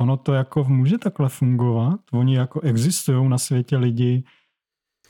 [0.00, 2.00] ono to jako může takhle fungovat.
[2.12, 4.24] Oni jako existují na světě lidi,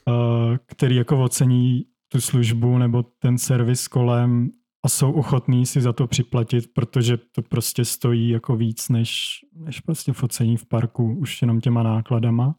[0.09, 4.51] uh, který jako ocení tu službu nebo ten servis kolem
[4.85, 9.81] a jsou ochotní si za to připlatit, protože to prostě stojí jako víc než, než
[9.81, 12.55] prostě focení v parku už jenom těma nákladama.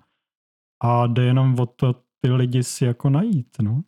[0.84, 3.84] A jde jenom o to ty lidi si jako najít, no.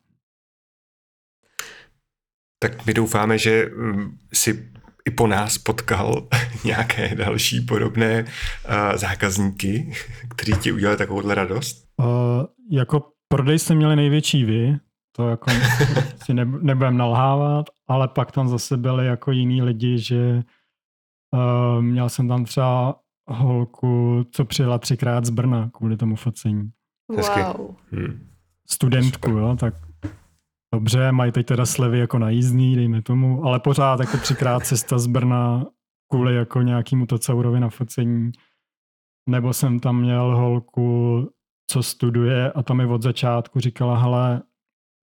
[2.60, 4.72] Tak my doufáme, že mm, si
[5.06, 6.28] i po nás potkal
[6.66, 9.94] nějaké další podobné uh, zákazníky,
[10.36, 11.86] kteří ti udělali takovouhle radost?
[12.00, 12.06] Uh,
[12.72, 14.78] jako prodej jste měli největší vy,
[15.16, 15.52] to jako
[16.26, 20.44] si nebudem nalhávat, ale pak tam zase byli jako jiní lidi, že
[21.34, 26.72] uh, měl jsem tam třeba holku, co přijela třikrát z Brna kvůli tomu focení.
[27.10, 27.76] Wow.
[27.92, 28.28] Hmm.
[28.70, 29.44] Studentku, Super.
[29.44, 29.74] jo, tak
[30.74, 35.00] dobře, mají teď teda slevy jako na jízdný, dejme tomu, ale pořád jako třikrát cesta
[35.00, 35.66] z Brna
[36.12, 38.32] kvůli jako nějakému Tocaurovi na focení.
[39.30, 41.20] Nebo jsem tam měl holku,
[41.72, 44.42] co studuje a tam mi od začátku říkala, hele,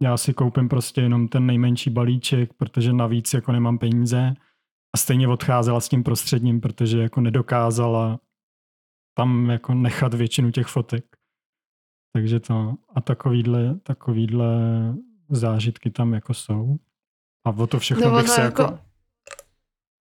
[0.03, 4.35] já si koupím prostě jenom ten nejmenší balíček, protože navíc jako nemám peníze
[4.95, 8.21] a stejně odcházela s tím prostředním, protože jako nedokázala
[9.17, 11.05] tam jako nechat většinu těch fotek.
[12.17, 14.55] Takže to a takovýhle, takovýhle
[15.31, 16.77] zážitky tam jako jsou.
[17.47, 18.63] A o to všechno no, bych se jako...
[18.63, 18.79] jako...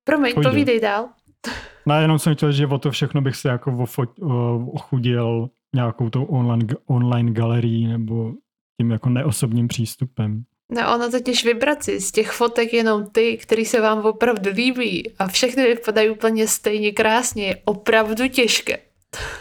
[0.03, 0.51] Promiň, povídej.
[0.51, 1.09] povídej dál.
[1.85, 3.85] No, jenom jsem chtěl, že o to všechno bych se jako
[4.73, 8.33] ochudil nějakou tou online, online galerii nebo
[8.81, 10.43] tím jako neosobním přístupem.
[10.71, 15.27] No ono totiž vibraci z těch fotek jenom ty, který se vám opravdu líbí a
[15.27, 18.77] všechny vypadají úplně stejně krásně, je opravdu těžké.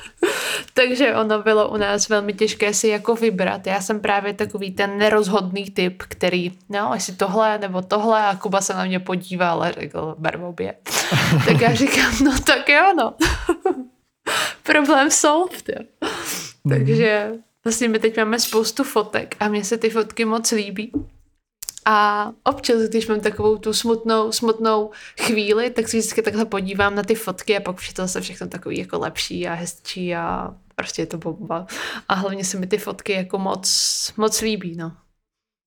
[0.74, 3.66] Takže ono bylo u nás velmi těžké si jako vybrat.
[3.66, 8.60] Já jsem právě takový ten nerozhodný typ, který, no, jestli tohle nebo tohle a Kuba
[8.60, 10.74] se na mě podíval a řekl, ber obě.
[11.46, 13.14] tak já říkám, no tak jo, no.
[14.62, 15.84] Problém solved, jo.
[16.64, 16.78] Mhm.
[16.78, 17.32] Takže
[17.64, 20.92] Vlastně my teď máme spoustu fotek a mně se ty fotky moc líbí.
[21.84, 24.90] A občas, když mám takovou tu smutnou, smutnou
[25.20, 28.20] chvíli, tak si vždycky takhle podívám na ty fotky a pak už je to zase
[28.20, 31.66] všechno takový jako lepší a hezčí a prostě je to bomba.
[32.08, 34.96] A hlavně se mi ty fotky jako moc, moc líbí, no.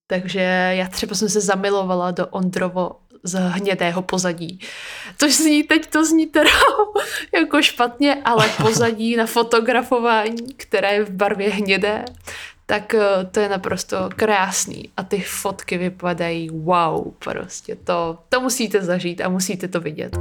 [0.08, 0.40] Takže
[0.78, 2.92] já třeba jsem se zamilovala do Ondrovo
[3.24, 4.60] z hnědého pozadí.
[5.18, 6.50] Což zní, teď to zní teda
[7.34, 12.06] jako špatně, ale pozadí na fotografování, které je v barvě hnědé,
[12.66, 14.90] tak eh, to je naprosto krásný.
[14.98, 20.18] A ty fotky vypadají wow, prostě to, to musíte zažít a musíte to vidět.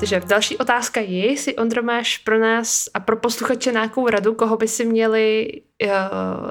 [0.00, 4.56] Takže další otázka je, jestli Ondro máš pro nás a pro posluchače nějakou radu, koho
[4.56, 5.88] by si měli, eh,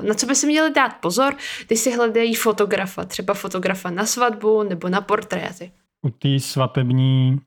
[0.07, 1.35] na co by si měli dát pozor,
[1.67, 5.71] když si hledají fotografa, třeba fotografa na svatbu nebo na portréty.
[6.05, 7.39] U té svatební,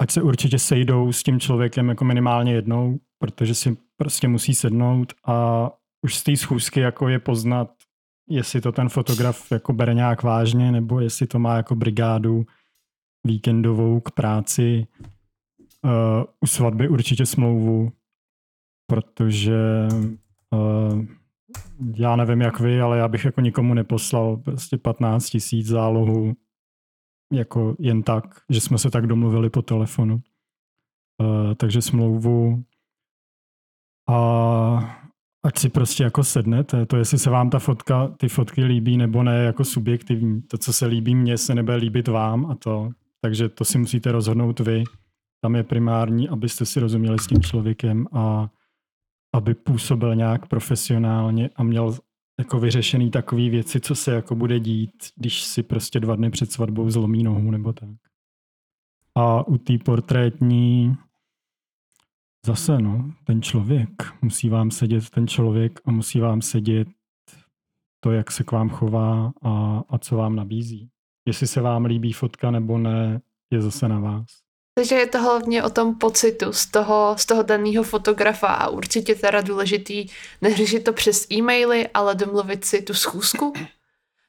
[0.00, 5.12] ať se určitě sejdou s tím člověkem jako minimálně jednou, protože si prostě musí sednout
[5.26, 5.66] a
[6.02, 7.70] už z té schůzky jako je poznat,
[8.28, 12.46] jestli to ten fotograf jako bere nějak vážně, nebo jestli to má jako brigádu
[13.26, 14.86] víkendovou k práci.
[15.84, 17.92] Uh, u svatby určitě smlouvu,
[18.86, 19.88] protože
[20.50, 21.04] uh,
[21.96, 26.36] já nevím jak vy, ale já bych jako nikomu neposlal prostě 15 tisíc zálohu
[27.32, 30.20] jako jen tak, že jsme se tak domluvili po telefonu.
[31.22, 32.64] Uh, takže smlouvu
[34.08, 35.00] a
[35.42, 39.22] ať si prostě jako sednete, to jestli se vám ta fotka, ty fotky líbí nebo
[39.22, 40.42] ne, jako subjektivní.
[40.42, 42.90] To, co se líbí mně, se nebude líbit vám a to.
[43.20, 44.84] Takže to si musíte rozhodnout vy.
[45.40, 48.50] Tam je primární, abyste si rozuměli s tím člověkem a
[49.34, 51.96] aby působil nějak profesionálně a měl
[52.38, 56.52] jako vyřešený takové věci, co se jako bude dít, když si prostě dva dny před
[56.52, 57.88] svatbou zlomí nohu nebo tak.
[59.14, 60.96] A u té portrétní
[62.46, 63.90] zase, no, ten člověk.
[64.22, 66.88] Musí vám sedět ten člověk a musí vám sedět
[68.00, 70.90] to, jak se k vám chová a, a co vám nabízí.
[71.30, 73.20] Jestli se vám líbí fotka nebo ne,
[73.50, 74.26] je zase na vás.
[74.74, 79.14] Takže je to hlavně o tom pocitu z toho, z toho daného fotografa a určitě
[79.14, 80.06] teda důležitý
[80.42, 83.52] neřešit to přes e-maily, ale domluvit si tu schůzku,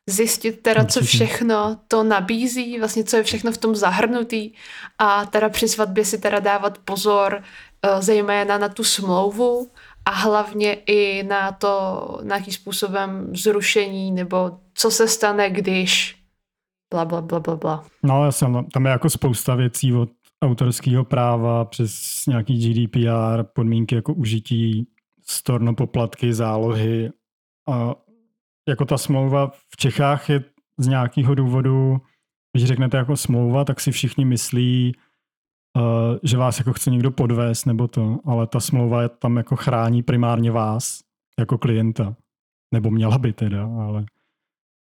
[0.09, 4.53] zjistit teda, co všechno to nabízí, vlastně co je všechno v tom zahrnutý
[4.97, 7.43] a teda při svatbě si teda dávat pozor,
[7.85, 9.71] Eh, zejména na tu smlouvu
[10.05, 16.20] a hlavně i na to nějakým způsobem zrušení nebo co se stane, když
[16.91, 17.83] bla, bla, bla, bla, bla.
[18.03, 20.09] No, já jsem, tam je jako spousta věcí od
[20.43, 24.87] autorského práva přes nějaký GDPR, podmínky jako užití,
[25.25, 27.11] storno poplatky, zálohy
[27.69, 27.95] a
[28.69, 30.43] jako ta smlouva v Čechách je
[30.77, 32.01] z nějakého důvodu,
[32.53, 34.95] když řeknete jako smlouva, tak si všichni myslí,
[35.77, 39.55] uh, že vás jako chce někdo podvést nebo to, ale ta smlouva je tam jako
[39.55, 40.99] chrání primárně vás
[41.39, 42.15] jako klienta.
[42.73, 44.05] Nebo měla by teda, ale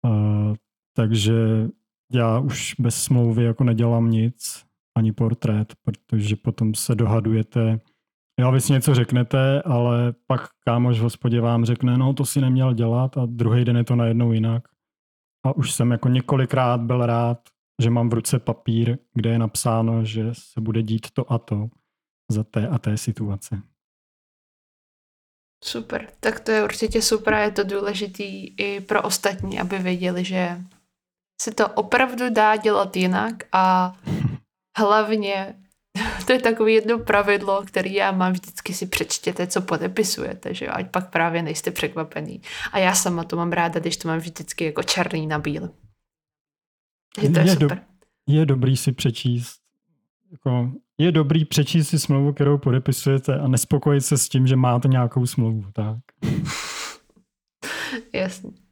[0.05, 0.55] uh,
[0.95, 1.67] takže
[2.13, 4.65] já už bez smlouvy jako nedělám nic,
[4.97, 7.79] ani portrét, protože potom se dohadujete,
[8.39, 12.41] jo, vy si něco řeknete, ale pak kámoš v hospodě vám řekne, no to si
[12.41, 14.63] neměl dělat a druhý den je to najednou jinak.
[15.45, 17.39] A už jsem jako několikrát byl rád,
[17.81, 21.69] že mám v ruce papír, kde je napsáno, že se bude dít to a to
[22.31, 23.61] za té a té situace.
[25.63, 30.23] Super, tak to je určitě super a je to důležitý i pro ostatní, aby věděli,
[30.23, 30.61] že
[31.41, 33.93] se to opravdu dá dělat jinak a
[34.77, 35.55] hlavně
[36.27, 40.71] to je takové jedno pravidlo, které já mám, vždycky si přečtěte, co podepisujete, že jo,
[40.75, 42.41] ať pak právě nejste překvapený.
[42.71, 45.71] A já sama to mám ráda, když to mám vždycky jako černý na bílém.
[47.21, 47.77] Je to je, je, super.
[48.27, 49.55] Do, je dobrý si přečíst
[50.31, 54.87] jako, je dobrý přečíst si smlouvu, kterou podepisujete a nespokojit se s tím, že máte
[54.87, 55.97] nějakou smlouvu, tak.
[58.13, 58.66] Jasně.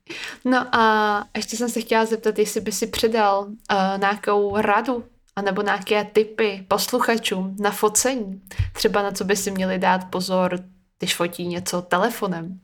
[0.46, 5.04] No a ještě jsem se chtěla zeptat, jestli by si předal uh, nějakou radu
[5.36, 8.42] anebo nějaké typy posluchačům na focení.
[8.74, 10.60] Třeba na co by si měli dát pozor,
[11.00, 12.60] když fotí něco telefonem.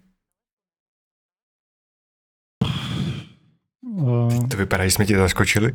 [3.81, 5.71] Uh, to vypadá, že jsme ti zaskočili?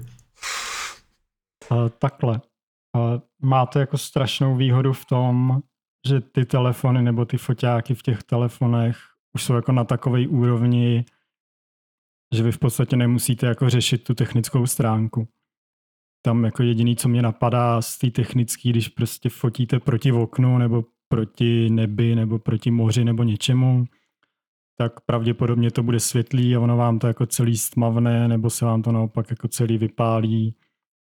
[1.71, 2.41] Uh, takhle.
[2.97, 5.61] Uh, máte jako strašnou výhodu v tom,
[6.09, 8.97] že ty telefony nebo ty foťáky v těch telefonech
[9.35, 11.05] už jsou jako na takové úrovni,
[12.35, 15.29] že vy v podstatě nemusíte jako řešit tu technickou stránku.
[16.23, 20.85] Tam jako jediný, co mě napadá z té technické, když prostě fotíte proti oknu nebo
[21.09, 23.85] proti nebi nebo proti moři nebo něčemu,
[24.79, 28.83] tak pravděpodobně to bude světlý a ono vám to jako celý stmavne, nebo se vám
[28.83, 30.55] to naopak jako celý vypálí,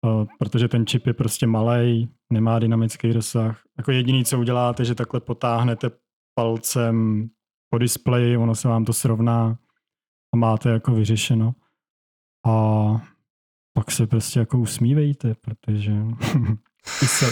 [0.05, 3.61] eh, protože ten čip je prostě malý, nemá dynamický rozsah.
[3.77, 5.91] Jako jediný, co uděláte, že takhle potáhnete
[6.35, 7.29] palcem
[7.69, 9.57] po displeji, ono se vám to srovná
[10.35, 11.53] a máte jako vyřešeno.
[12.47, 12.53] A
[13.73, 15.91] pak se prostě jako usmívejte, protože
[17.01, 17.25] i, se,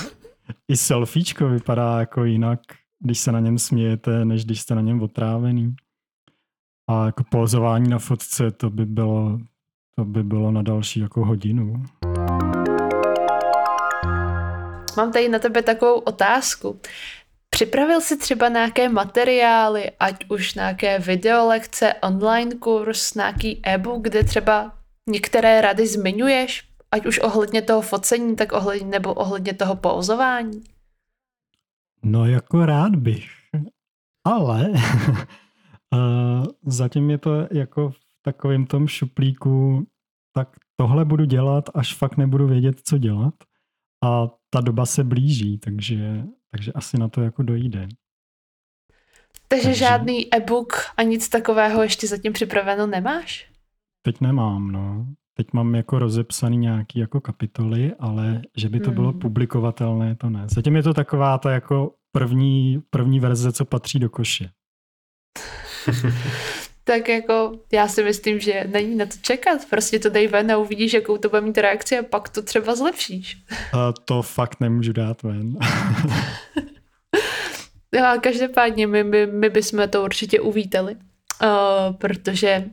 [0.67, 2.59] i selfiečko vypadá jako jinak,
[2.99, 5.75] když se na něm smějete, než když jste na něm otrávený.
[6.89, 9.39] A jako pozování na fotce, to by bylo,
[9.95, 11.83] to by bylo na další jako hodinu.
[14.97, 16.79] Mám tady na tebe takovou otázku.
[17.53, 24.77] Připravil jsi třeba nějaké materiály, ať už nějaké videolekce, online kurz, nějaký e-book, kde třeba
[25.09, 30.63] některé rady zmiňuješ ať už ohledně toho focení, tak ohledně, nebo ohledně toho pouzování?
[32.03, 33.25] No jako rád bych,
[34.23, 39.87] ale uh, zatím je to jako v takovém tom šuplíku,
[40.35, 43.33] tak tohle budu dělat, až fakt nebudu vědět, co dělat.
[44.03, 46.23] A ta doba se blíží, takže,
[46.53, 47.79] takže asi na to jako dojde.
[49.47, 53.51] Takže, takže žádný e-book a nic takového ještě zatím připraveno nemáš?
[54.01, 55.05] Teď nemám, no.
[55.37, 58.95] Teď mám jako rozepsaný nějaký jako kapitoly, ale že by to hmm.
[58.95, 60.45] bylo publikovatelné, to ne.
[60.49, 64.49] Zatím je to taková ta jako první, první verze, co patří do koše.
[66.83, 69.65] tak jako já si myslím, že není na to čekat.
[69.69, 72.75] Prostě to dej ven a uvidíš, jakou to bude mít reakci a pak to třeba
[72.75, 73.37] zlepšíš.
[73.73, 75.57] A to fakt nemůžu dát ven.
[78.05, 82.65] a každopádně my, my, my bychom to určitě uvítali, uh, protože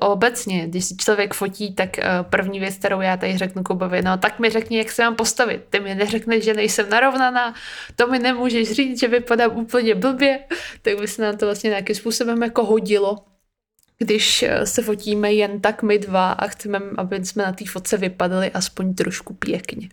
[0.00, 4.18] obecně, když si člověk fotí, tak uh, první věc, kterou já tady řeknu Kubovi, no
[4.18, 5.64] tak mi řekni, jak se mám postavit.
[5.70, 7.54] Ty mi neřekneš, že nejsem narovnaná,
[7.96, 10.38] to mi nemůžeš říct, že vypadám úplně blbě,
[10.82, 13.16] tak by se nám to vlastně nějakým způsobem jako hodilo
[13.98, 17.96] když eh, se fotíme jen tak my dva a chceme, aby jsme na té fotce
[17.96, 19.88] vypadali aspoň trošku pěkně.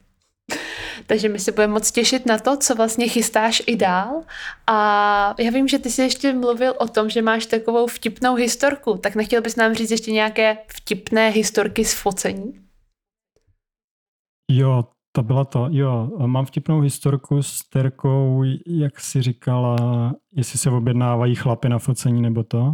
[1.07, 4.21] Takže my se budeme moc těšit na to, co vlastně chystáš i dál.
[4.67, 8.97] A já vím, že ty jsi ještě mluvil o tom, že máš takovou vtipnou historku.
[8.97, 12.59] Tak nechtěl bys nám říct ještě nějaké vtipné historky z focení?
[14.51, 15.67] Jo, to byla to.
[15.71, 19.75] Jo, mám vtipnou historku s Terkou, jak si říkala,
[20.35, 22.73] jestli se objednávají chlapy na focení nebo to.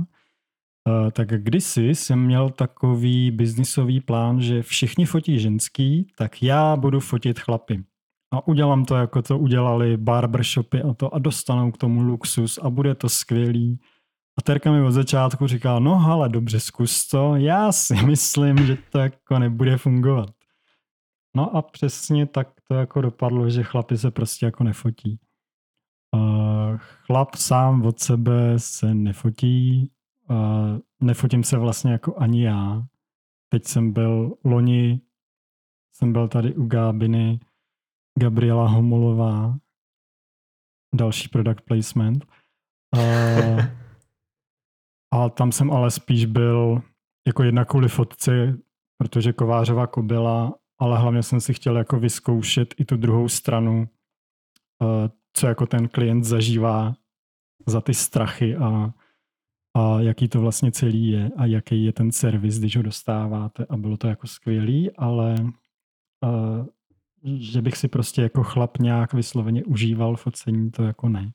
[0.89, 6.99] Uh, tak kdysi jsem měl takový biznisový plán, že všichni fotí ženský, tak já budu
[6.99, 7.83] fotit chlapy.
[8.33, 12.69] A udělám to, jako to udělali barbershopy a to a dostanou k tomu luxus a
[12.69, 13.79] bude to skvělý.
[14.39, 18.77] A Terka mi od začátku říká, no ale dobře, zkus to, já si myslím, že
[18.91, 20.29] to jako nebude fungovat.
[21.35, 25.19] No a přesně tak to jako dopadlo, že chlapi se prostě jako nefotí.
[26.15, 29.91] Uh, chlap sám od sebe se nefotí,
[30.29, 32.83] Uh, nefotím se vlastně jako ani já.
[33.49, 35.01] Teď jsem byl loni,
[35.95, 37.39] jsem byl tady u Gábiny,
[38.19, 39.57] Gabriela Homolová,
[40.95, 42.25] další product placement.
[42.97, 43.61] Uh,
[45.13, 46.81] a tam jsem ale spíš byl
[47.27, 48.57] jako jedna kvůli fotce,
[48.97, 53.89] protože Kovářová kobila, ale hlavně jsem si chtěl jako vyzkoušet i tu druhou stranu,
[54.81, 54.87] uh,
[55.33, 56.95] co jako ten klient zažívá
[57.67, 58.93] za ty strachy a
[59.73, 63.77] a jaký to vlastně celý je a jaký je ten servis, když ho dostáváte a
[63.77, 65.35] bylo to jako skvělý, ale
[66.23, 66.65] uh,
[67.23, 71.31] že bych si prostě jako chlap nějak vysloveně užíval focení, to jako ne.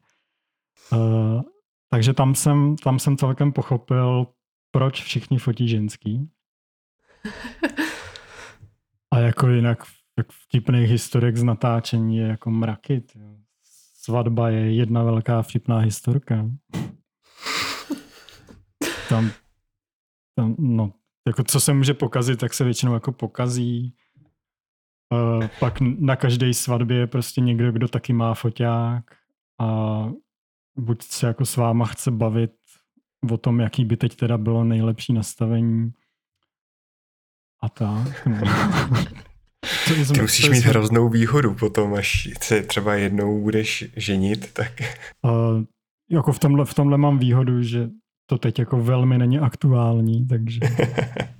[0.93, 1.43] Uh,
[1.91, 4.27] takže tam jsem, tam jsem celkem pochopil,
[4.71, 6.31] proč všichni fotí ženský.
[9.11, 9.79] A jako jinak
[10.19, 13.03] jak vtipných historek z natáčení je jako mraky.
[13.95, 16.51] Svatba je jedna velká vtipná historka
[19.15, 19.31] tam,
[20.35, 20.93] tam, no,
[21.27, 23.95] jako co se může pokazit, tak se většinou jako pokazí.
[25.13, 29.05] Uh, pak na každé svatbě je prostě někdo, kdo taky má foťák
[29.61, 29.69] a
[30.79, 32.53] buď se jako s váma chce bavit
[33.31, 35.93] o tom, jaký by teď teda bylo nejlepší nastavení
[37.63, 38.27] a tak.
[38.27, 38.41] No.
[40.15, 44.73] Ty musíš mít hroznou výhodu potom, až se třeba jednou budeš ženit, tak...
[45.23, 45.65] Uh,
[46.11, 47.89] jako v tomhle, v tomhle mám výhodu, že
[48.27, 50.61] to teď jako velmi není aktuální, takže...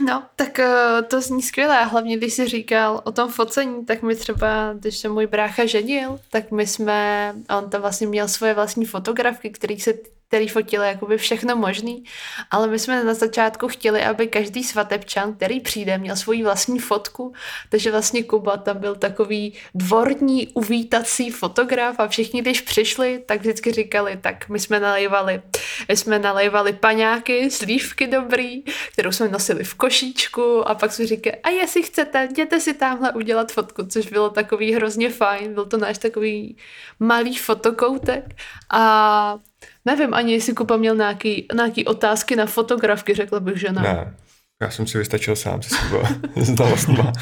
[0.00, 1.78] No, tak uh, to zní skvěle.
[1.78, 5.66] A hlavně, když jsi říkal o tom focení, tak mi třeba, když se můj brácha
[5.66, 9.94] ženil, tak my jsme, on tam vlastně měl svoje vlastní fotografky, které se
[10.32, 12.04] který fotili jakoby všechno možný,
[12.50, 17.32] ale my jsme na začátku chtěli, aby každý svatebčan, který přijde, měl svoji vlastní fotku,
[17.68, 23.72] takže vlastně Kuba tam byl takový dvorní uvítací fotograf a všichni, když přišli, tak vždycky
[23.72, 25.42] říkali, tak my jsme nalejvali,
[25.88, 28.62] my jsme nalejvali paňáky, slívky dobrý,
[28.92, 30.68] kterou jsme nosili v košíčku.
[30.68, 34.72] A pak jsme říkali, a jestli chcete, jděte si tamhle udělat fotku, což bylo takový
[34.72, 36.56] hrozně fajn, byl to náš takový
[37.00, 38.24] malý fotokoutek.
[38.70, 39.38] A
[39.84, 43.82] Nevím ani, jestli Kuba měl nějaký, nějaký otázky na fotografky, řekla bych, že ne.
[43.82, 44.14] Ne,
[44.62, 46.02] já jsem si vystačil sám se sebou
[46.36, 47.12] znalostma.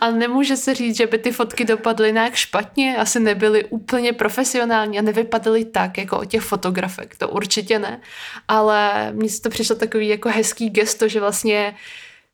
[0.00, 4.98] A nemůže se říct, že by ty fotky dopadly nějak špatně, asi nebyly úplně profesionální
[4.98, 8.00] a nevypadaly tak, jako od těch fotografek, to určitě ne.
[8.48, 11.74] Ale mně se to přišlo takový jako hezký gesto, že vlastně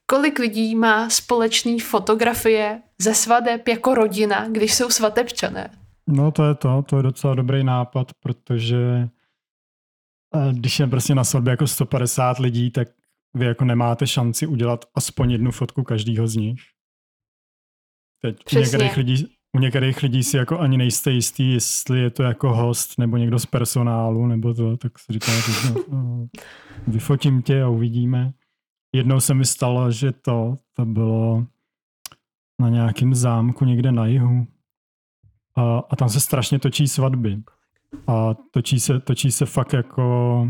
[0.06, 5.70] kolik lidí má společný fotografie ze svadeb jako rodina, když jsou svatebčané.
[6.06, 9.08] No to je to, to je docela dobrý nápad, protože
[10.34, 12.88] eh, když je prostě na svatbě jako 150 lidí, tak
[13.34, 16.60] vy jako nemáte šanci udělat aspoň jednu fotku každýho z nich.
[18.22, 22.22] Teď u některých, lidí, u některých lidí si jako ani nejste jistý, jestli je to
[22.22, 25.52] jako host nebo někdo z personálu, nebo to, tak si říká, že
[25.90, 26.28] no,
[26.86, 28.32] vyfotím tě a uvidíme.
[28.94, 31.46] Jednou se mi stalo, že to, to bylo
[32.60, 34.46] na nějakém zámku někde na jihu.
[35.56, 37.42] A, a tam se strašně točí svatby.
[38.06, 40.48] A točí se, točí se fakt jako...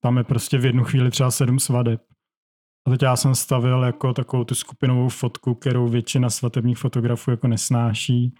[0.00, 2.02] Tam je prostě v jednu chvíli třeba sedm svadeb.
[2.86, 7.48] A teď já jsem stavil jako takovou tu skupinovou fotku, kterou většina svatebních fotografů jako
[7.48, 8.34] nesnáší.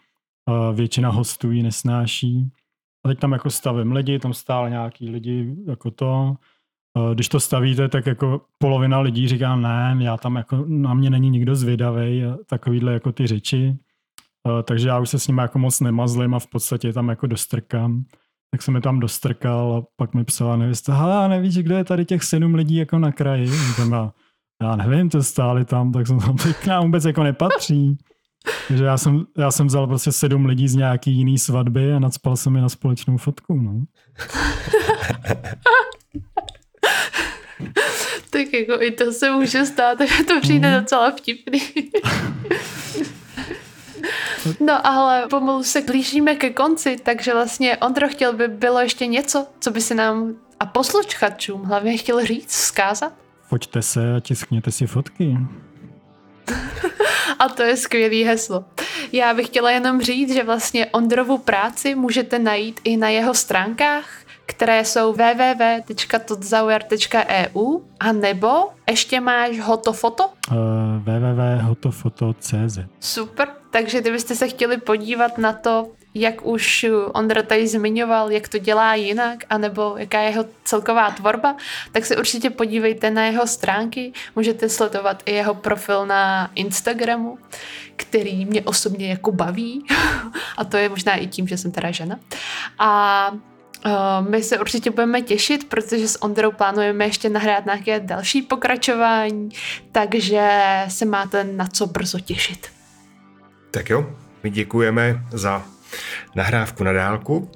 [0.47, 2.51] A většina hostů ji nesnáší.
[3.05, 6.35] A teď tam jako stavím lidi, tam stále nějaký lidi jako to.
[7.15, 11.31] Když to stavíte, tak jako polovina lidí říká, ne, já tam jako, na mě není
[11.31, 13.79] nikdo zvědavý, takovýhle jako ty řeči.
[14.65, 18.05] Takže já už se s ním jako moc nemazlím a v podstatě tam jako dostrkám.
[18.51, 22.05] Tak jsem mi tam dostrkal a pak mi psala nevěsta, hele, nevíš, kdo je tady
[22.05, 23.51] těch sedm lidí jako na kraji?
[23.91, 24.13] já,
[24.63, 27.99] já nevím, to stáli tam, tak jsem tam, k nám vůbec jako nepatří.
[28.69, 32.37] Takže já jsem, já jsem vzal prostě sedm lidí z nějaký jiný svatby a nadspal
[32.37, 33.81] jsem je na společnou fotku, no.
[38.31, 40.81] tak jako i to se může stát, takže to přijde mm.
[40.81, 41.61] docela vtipný.
[44.61, 49.47] No ale pomalu se blížíme ke konci, takže vlastně Ondro chtěl by bylo ještě něco,
[49.61, 53.13] co by si nám a posluchačům hlavně chtěl říct, zkázat?
[53.49, 55.37] Pojďte se a tiskněte si fotky.
[57.39, 58.65] a to je skvělý heslo.
[59.13, 64.23] Já bych chtěla jenom říct, že vlastně Ondrovu práci můžete najít i na jeho stránkách
[64.47, 70.25] které jsou www.todzauer.eu a nebo ještě máš hotofoto?
[70.51, 70.57] Uh,
[70.99, 78.49] www.hotofoto.cz Super, takže kdybyste se chtěli podívat na to, jak už Ondra tady zmiňoval, jak
[78.49, 81.57] to dělá jinak, anebo jaká je jeho celková tvorba,
[81.93, 84.13] tak se určitě podívejte na jeho stránky.
[84.37, 87.39] Můžete sledovat i jeho profil na Instagramu,
[87.97, 89.87] který mě osobně jako baví.
[90.57, 92.19] A to je možná i tím, že jsem teda žena.
[92.79, 93.33] A
[93.87, 99.49] Uh, my se určitě budeme těšit, protože s Ondrou plánujeme ještě nahrát nějaké další pokračování,
[99.93, 100.51] takže
[100.89, 102.82] se máte na co brzo těšit.
[103.73, 104.07] Tak jo,
[104.43, 105.63] my děkujeme za
[106.35, 107.51] nahrávku na dálku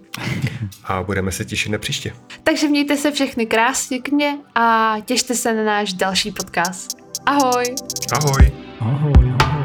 [0.84, 2.12] a budeme se těšit na příště.
[2.42, 6.98] Takže mějte se všechny krásně k mně a těšte se na náš další podcast.
[7.26, 7.64] Ahoj!
[8.12, 8.52] Ahoj!
[8.80, 9.55] Ahoj!